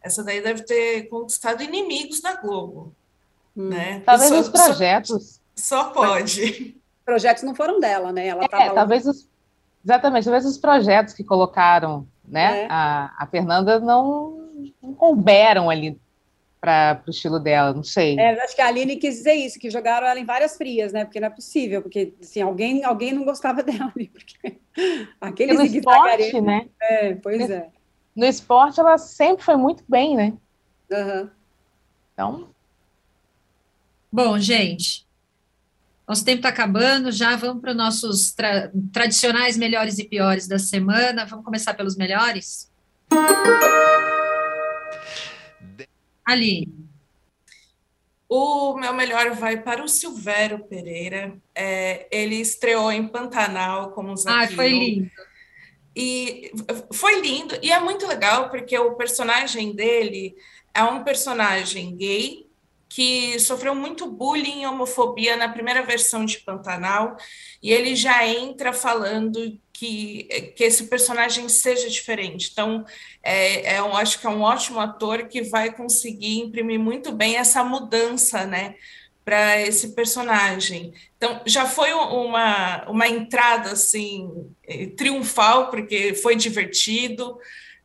[0.00, 2.94] Essa daí deve ter conquistado inimigos da Globo.
[3.60, 3.68] Hum.
[3.68, 4.02] Né?
[4.04, 5.40] Talvez só, os projetos.
[5.54, 6.76] Só, só pode.
[7.04, 8.28] Projetos não foram dela, né?
[8.28, 9.28] Ela é, talvez os,
[9.84, 12.62] exatamente, talvez os projetos que colocaram, né?
[12.62, 12.66] É.
[12.70, 14.48] A, a Fernanda não,
[14.80, 15.98] não couberam ali
[16.60, 18.18] para o estilo dela, não sei.
[18.18, 21.04] É, acho que a Aline quis dizer isso, que jogaram ela em várias frias, né?
[21.04, 24.58] Porque não é possível, porque assim, alguém, alguém não gostava dela ali, porque
[25.20, 26.68] aqueles no esporte, né?
[26.80, 27.68] É, pois é.
[28.14, 30.32] No esporte ela sempre foi muito bem, né?
[30.92, 31.30] Uhum.
[32.12, 32.48] Então.
[34.12, 35.06] Bom, gente,
[36.06, 40.58] nosso tempo está acabando, já vamos para os nossos tra tradicionais melhores e piores da
[40.58, 41.24] semana.
[41.24, 42.68] Vamos começar pelos melhores?
[46.24, 46.68] Ali.
[48.28, 51.36] O meu melhor vai para o Silvério Pereira.
[51.54, 54.42] É, ele estreou em Pantanal como Zaqueu.
[54.42, 55.10] Ah, foi lindo.
[55.94, 56.52] E
[56.92, 60.36] foi lindo, e é muito legal porque o personagem dele
[60.72, 62.49] é um personagem gay,
[62.90, 67.16] que sofreu muito bullying e homofobia na primeira versão de Pantanal,
[67.62, 70.24] e ele já entra falando que,
[70.56, 72.50] que esse personagem seja diferente.
[72.52, 72.84] Então,
[73.22, 77.36] é, é, eu acho que é um ótimo ator que vai conseguir imprimir muito bem
[77.36, 78.74] essa mudança, né?
[79.24, 80.92] para esse personagem.
[81.16, 84.28] Então, já foi uma, uma entrada assim
[84.96, 87.38] triunfal, porque foi divertido,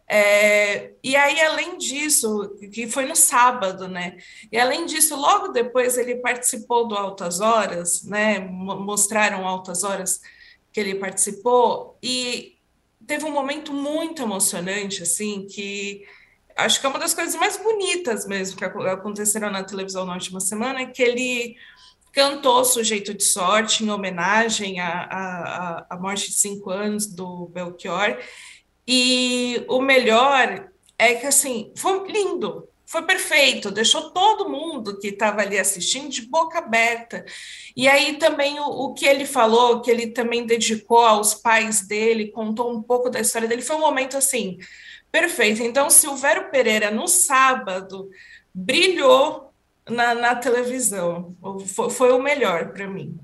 [0.08, 4.18] é, e aí, além disso, que foi no sábado, né?
[4.52, 8.40] E além disso, logo depois ele participou do Altas Horas, né?
[8.40, 10.22] Mostraram Altas Horas
[10.72, 12.58] que ele participou, e
[13.08, 16.06] teve um momento muito emocionante, assim, que
[16.56, 20.42] acho que é uma das coisas mais bonitas mesmo que aconteceram na televisão na última
[20.42, 21.56] semana, que ele
[22.12, 28.18] cantou Sujeito de Sorte em homenagem à, à, à morte de cinco anos do Belchior,
[28.88, 35.42] e o melhor é que, assim, foi lindo, foi perfeito, deixou todo mundo que estava
[35.42, 37.26] ali assistindo de boca aberta.
[37.76, 42.32] E aí também o, o, que ele falou, que ele também dedicou aos pais dele,
[42.32, 44.60] contou um pouco da história dele, foi um momento assim,
[45.12, 45.64] perfeito.
[45.64, 48.10] Então, Silvério Pereira, no sábado,
[48.54, 49.52] brilhou
[49.90, 51.36] na, na televisão,
[51.68, 53.18] foi, foi o melhor para mim.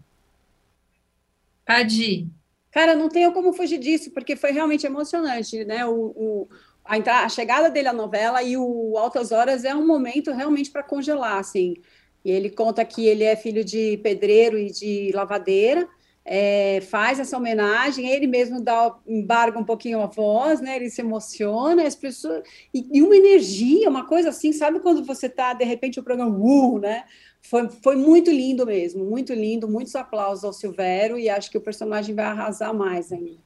[1.66, 2.28] Adi,
[2.72, 5.86] Cara, não tenho como fugir disso, porque foi realmente emocionante, né?
[5.86, 6.50] O, o
[6.86, 10.72] a, entrada, a, chegada dele à novela e o Altas Horas é um momento realmente
[10.72, 11.76] para congelar, assim.
[12.24, 15.88] E ele conta que ele é filho de pedreiro e de lavadeira,
[16.24, 20.76] é, faz essa homenagem, ele mesmo dá, embarga um pouquinho a voz, né?
[20.76, 22.44] Ele se emociona, as pessoas
[22.74, 26.38] e, e uma energia, uma coisa assim, sabe quando você está de repente o programa,
[26.38, 27.06] uh, né?
[27.42, 31.62] Foi, foi muito lindo mesmo, muito lindo, muitos aplausos ao Silvério e acho que o
[31.62, 33.40] personagem vai arrasar mais ainda.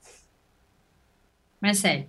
[1.61, 2.05] Marcelo.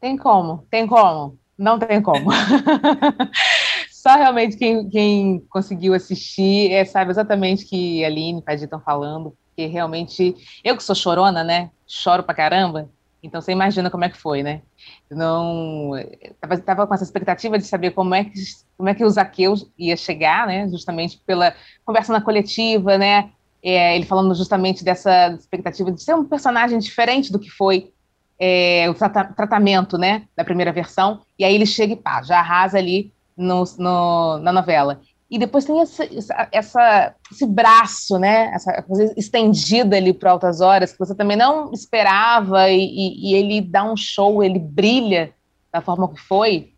[0.00, 2.30] Tem como, tem como, não tem como.
[3.90, 8.80] Só realmente quem, quem conseguiu assistir é, sabe exatamente que a Aline e Padir estão
[8.80, 10.34] falando, porque realmente,
[10.64, 11.70] eu que sou chorona, né?
[11.86, 12.90] Choro pra caramba,
[13.22, 14.62] então você imagina como é que foi, né?
[15.08, 15.92] Não
[16.40, 18.32] tava, tava com essa expectativa de saber como é que
[18.76, 20.68] como é que o Zaqueu ia chegar, né?
[20.68, 21.54] Justamente pela
[21.84, 23.30] conversa na coletiva, né?
[23.62, 27.92] É, ele falando justamente dessa expectativa de ser um personagem diferente do que foi
[28.40, 30.24] é, o trata tratamento, né?
[30.36, 31.22] Da primeira versão.
[31.38, 35.00] E aí ele chega e pá, já arrasa ali no, no, na novela.
[35.32, 36.06] E depois tem essa,
[36.52, 38.52] essa, esse braço, né?
[38.52, 43.34] Essa coisa estendida ali para altas horas, que você também não esperava, e, e, e,
[43.34, 45.32] ele dá um show, ele brilha
[45.72, 46.74] da forma que foi.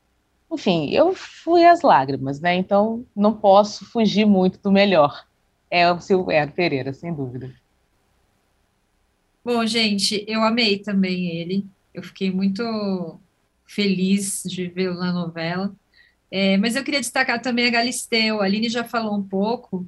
[0.53, 2.55] Enfim, eu fui às lágrimas, né?
[2.55, 5.27] Então não posso fugir muito do melhor.
[5.69, 7.53] É o Silvério Pereira, sem dúvida.
[9.45, 11.67] Bom, gente, eu amei também ele.
[11.93, 13.19] Eu fiquei muito
[13.67, 15.75] feliz de vê-lo na novela.
[16.37, 18.41] É, mas eu queria destacar também a Galisteu.
[18.41, 19.87] A Aline já falou um pouco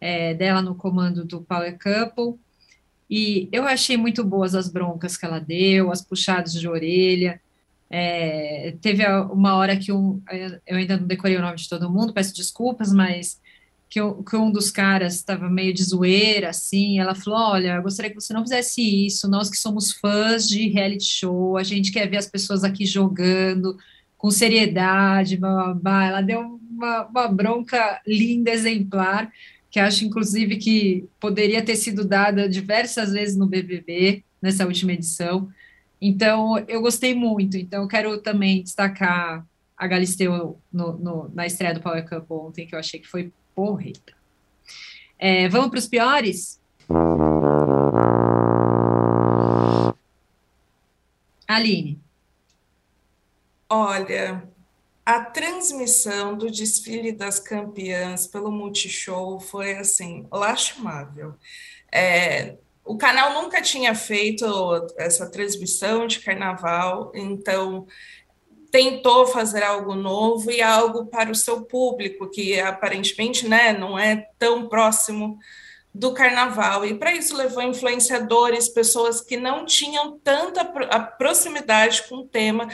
[0.00, 2.40] é, dela no comando do Power Couple.
[3.10, 7.38] E eu achei muito boas as broncas que ela deu, as puxadas de orelha.
[7.90, 10.18] É, teve uma hora que um,
[10.66, 13.38] eu ainda não decorei o nome de todo mundo, peço desculpas, mas
[13.90, 18.10] que, que um dos caras estava meio de zoeira, assim, ela falou, olha, eu gostaria
[18.10, 22.08] que você não fizesse isso, nós que somos fãs de reality show, a gente quer
[22.08, 23.76] ver as pessoas aqui jogando,
[24.22, 29.32] com seriedade, ela deu uma, uma bronca linda, exemplar,
[29.68, 35.48] que acho, inclusive, que poderia ter sido dada diversas vezes no BBB, nessa última edição.
[36.00, 37.56] Então, eu gostei muito.
[37.56, 39.44] Então, eu quero também destacar
[39.76, 43.32] a Galisteu no, no, na estreia do Power Cup ontem, que eu achei que foi
[43.56, 44.12] porreta.
[45.18, 46.60] É, vamos para os piores?
[51.48, 52.01] Aline.
[53.74, 54.46] Olha,
[55.02, 61.36] a transmissão do desfile das campeãs pelo Multishow foi assim, lastimável.
[61.90, 64.44] É, o canal nunca tinha feito
[64.98, 67.86] essa transmissão de carnaval, então
[68.70, 74.28] tentou fazer algo novo e algo para o seu público, que aparentemente né, não é
[74.38, 75.38] tão próximo
[75.94, 76.84] do carnaval.
[76.84, 80.64] E para isso levou influenciadores, pessoas que não tinham tanta
[81.18, 82.68] proximidade com o tema,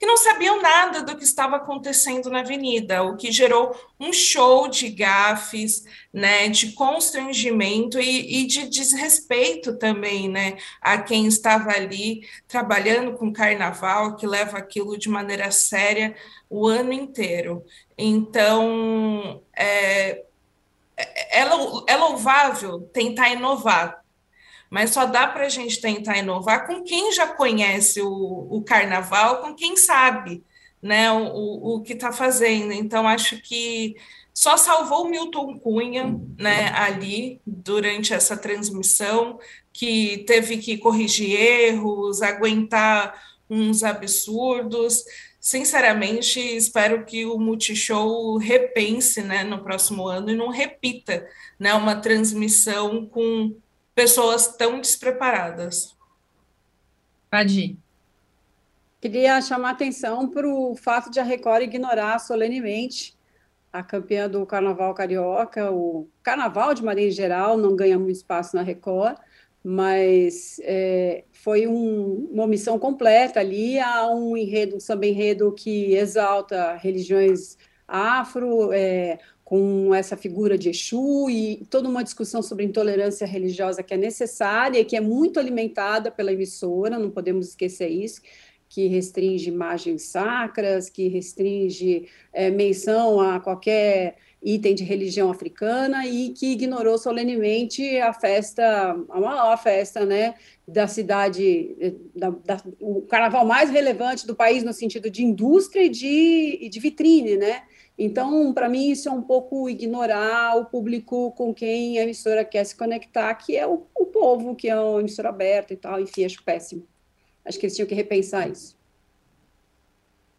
[0.00, 4.66] que não sabiam nada do que estava acontecendo na avenida, o que gerou um show
[4.66, 12.26] de gafes, né, de constrangimento e, e de desrespeito também, né, a quem estava ali
[12.48, 16.16] trabalhando com carnaval, que leva aquilo de maneira séria
[16.48, 17.62] o ano inteiro.
[17.98, 20.22] Então, é,
[20.96, 21.44] é,
[21.86, 23.99] é louvável tentar inovar,
[24.70, 29.42] mas só dá para a gente tentar inovar com quem já conhece o, o carnaval,
[29.42, 30.44] com quem sabe
[30.80, 32.72] né, o, o que está fazendo.
[32.72, 33.96] Então, acho que
[34.32, 39.38] só salvou o Milton Cunha, né, ali durante essa transmissão,
[39.72, 45.04] que teve que corrigir erros, aguentar uns absurdos.
[45.40, 51.26] Sinceramente, espero que o Multishow repense, né, no próximo ano e não repita,
[51.58, 53.54] né, uma transmissão com
[54.00, 55.94] pessoas tão despreparadas.
[57.30, 57.76] Pode
[58.98, 63.14] Queria chamar atenção para o fato de a Record ignorar solenemente
[63.70, 65.70] a campeã do Carnaval Carioca.
[65.70, 69.18] O Carnaval, de maneira geral, não ganha muito espaço na Record,
[69.62, 73.78] mas é, foi um, uma omissão completa ali.
[73.78, 79.18] Há um enredo, um samba enredo que exalta religiões afro, é,
[79.50, 84.78] com essa figura de Exu e toda uma discussão sobre intolerância religiosa que é necessária
[84.78, 88.22] e que é muito alimentada pela emissora, não podemos esquecer isso
[88.68, 96.28] que restringe imagens sacras, que restringe é, menção a qualquer item de religião africana e
[96.30, 100.36] que ignorou solenemente a festa, a maior festa, né,
[100.66, 105.88] da cidade, da, da, o carnaval mais relevante do país no sentido de indústria e
[105.88, 107.62] de, de vitrine, né?
[108.02, 112.64] Então, para mim, isso é um pouco ignorar o público com quem a emissora quer
[112.64, 116.24] se conectar, que é o, o povo, que é uma emissora aberta e tal, enfim,
[116.24, 116.86] acho péssimo.
[117.44, 118.74] Acho que eles tinham que repensar isso.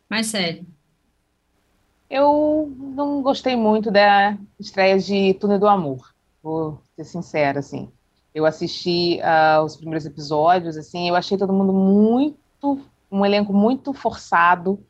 [0.10, 0.66] Mais sério.
[2.10, 7.92] Eu não gostei muito da estreia de Túnel do Amor, vou ser sincera, assim.
[8.34, 12.82] Eu assisti uh, os primeiros episódios, assim, eu achei todo mundo muito,
[13.12, 14.84] um elenco muito forçado,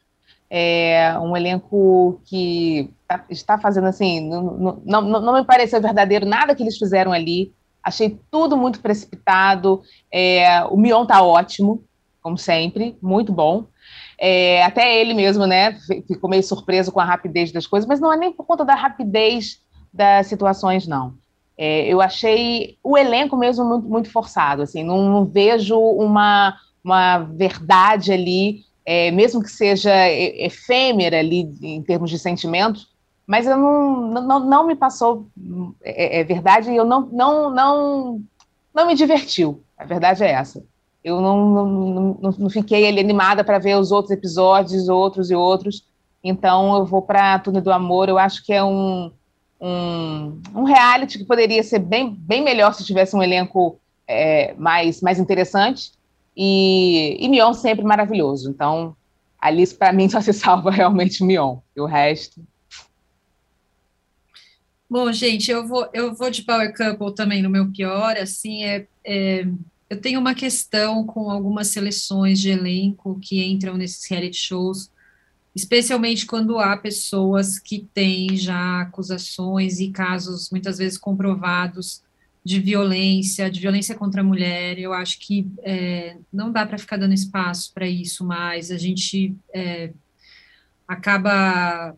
[0.54, 6.54] é, um elenco que tá, está fazendo, assim, não, não, não me pareceu verdadeiro nada
[6.54, 9.82] que eles fizeram ali, achei tudo muito precipitado,
[10.12, 11.86] é, o Mion tá ótimo,
[12.22, 13.66] como sempre, muito bom.
[14.20, 18.12] É, até ele mesmo, né, ficou meio surpreso com a rapidez das coisas, mas não
[18.12, 19.62] é nem por conta da rapidez
[19.94, 21.14] das situações, não.
[21.58, 27.20] É, eu achei o elenco mesmo muito, muito forçado, assim, não, não, vejo uma, uma
[27.20, 32.82] verdade ali, é, mesmo que seja efêmera ali em termos de sentimento,
[33.28, 35.28] mas eu não, não, não me passou
[35.84, 38.22] é, é verdade e eu não, não, não,
[38.74, 39.62] não me divertiu.
[39.78, 40.64] A verdade é essa
[41.04, 41.66] eu não, não,
[42.22, 45.84] não, não fiquei ali animada para ver os outros episódios, outros e outros.
[46.24, 48.08] Então eu vou para Túnel do Amor.
[48.08, 49.12] Eu acho que é um,
[49.60, 55.02] um, um, reality que poderia ser bem, bem melhor se tivesse um elenco é, mais,
[55.02, 55.92] mais interessante.
[56.36, 58.50] E, e Mion sempre maravilhoso.
[58.50, 58.96] Então,
[59.40, 61.60] Alice, para mim, só se salva realmente Mion.
[61.76, 62.42] E o resto.
[64.90, 68.18] Bom, gente, eu vou, eu vou de Power Couple também no meu pior.
[68.18, 69.46] Assim, é, é
[69.92, 74.90] eu tenho uma questão com algumas seleções de elenco que entram nesses reality shows,
[75.54, 82.02] especialmente quando há pessoas que têm já acusações e casos muitas vezes comprovados
[82.44, 84.80] de violência, de violência contra a mulher.
[84.80, 88.72] Eu acho que é, não dá para ficar dando espaço para isso mais.
[88.72, 89.92] A gente é,
[90.88, 91.96] acaba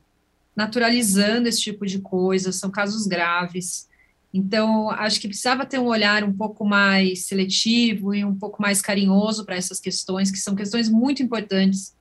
[0.55, 3.89] naturalizando esse tipo de coisa, são casos graves.
[4.33, 8.81] Então, acho que precisava ter um olhar um pouco mais seletivo e um pouco mais
[8.81, 11.95] carinhoso para essas questões, que são questões muito importantes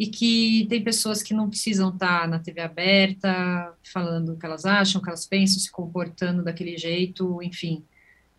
[0.00, 4.64] e que tem pessoas que não precisam estar na TV aberta, falando o que elas
[4.64, 7.84] acham, o que elas pensam, se comportando daquele jeito, enfim,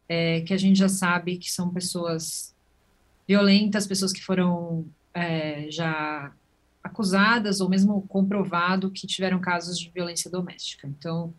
[0.09, 2.55] é, que a gente já sabe que são pessoas
[3.27, 6.33] violentas, pessoas que foram é, já
[6.83, 10.87] acusadas ou mesmo comprovado que tiveram casos de violência doméstica.
[10.87, 11.31] Então,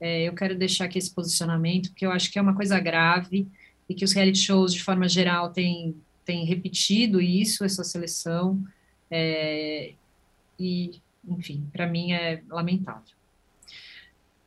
[0.00, 3.46] é, eu quero deixar aqui esse posicionamento, porque eu acho que é uma coisa grave
[3.86, 8.64] e que os reality shows, de forma geral, têm, têm repetido isso, essa seleção,
[9.10, 9.92] é,
[10.58, 13.14] e, enfim, para mim é lamentável.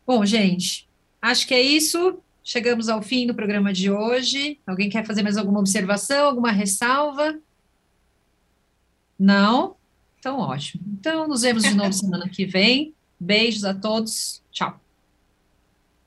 [0.06, 0.88] Bom, gente,
[1.22, 2.20] acho que é isso.
[2.44, 4.60] Chegamos ao fim do programa de hoje.
[4.66, 7.40] Alguém quer fazer mais alguma observação, alguma ressalva?
[9.18, 9.76] Não?
[10.18, 10.84] Então, ótimo.
[11.00, 12.94] Então, nos vemos de novo semana que vem.
[13.20, 14.42] Beijos a todos.
[14.52, 14.80] Tchau.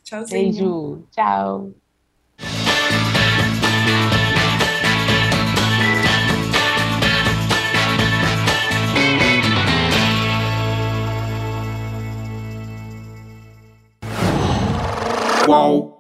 [0.02, 0.42] Tchauzinho.
[0.42, 1.08] Beijo.
[1.12, 1.72] Tchau.
[15.44, 15.91] Qual?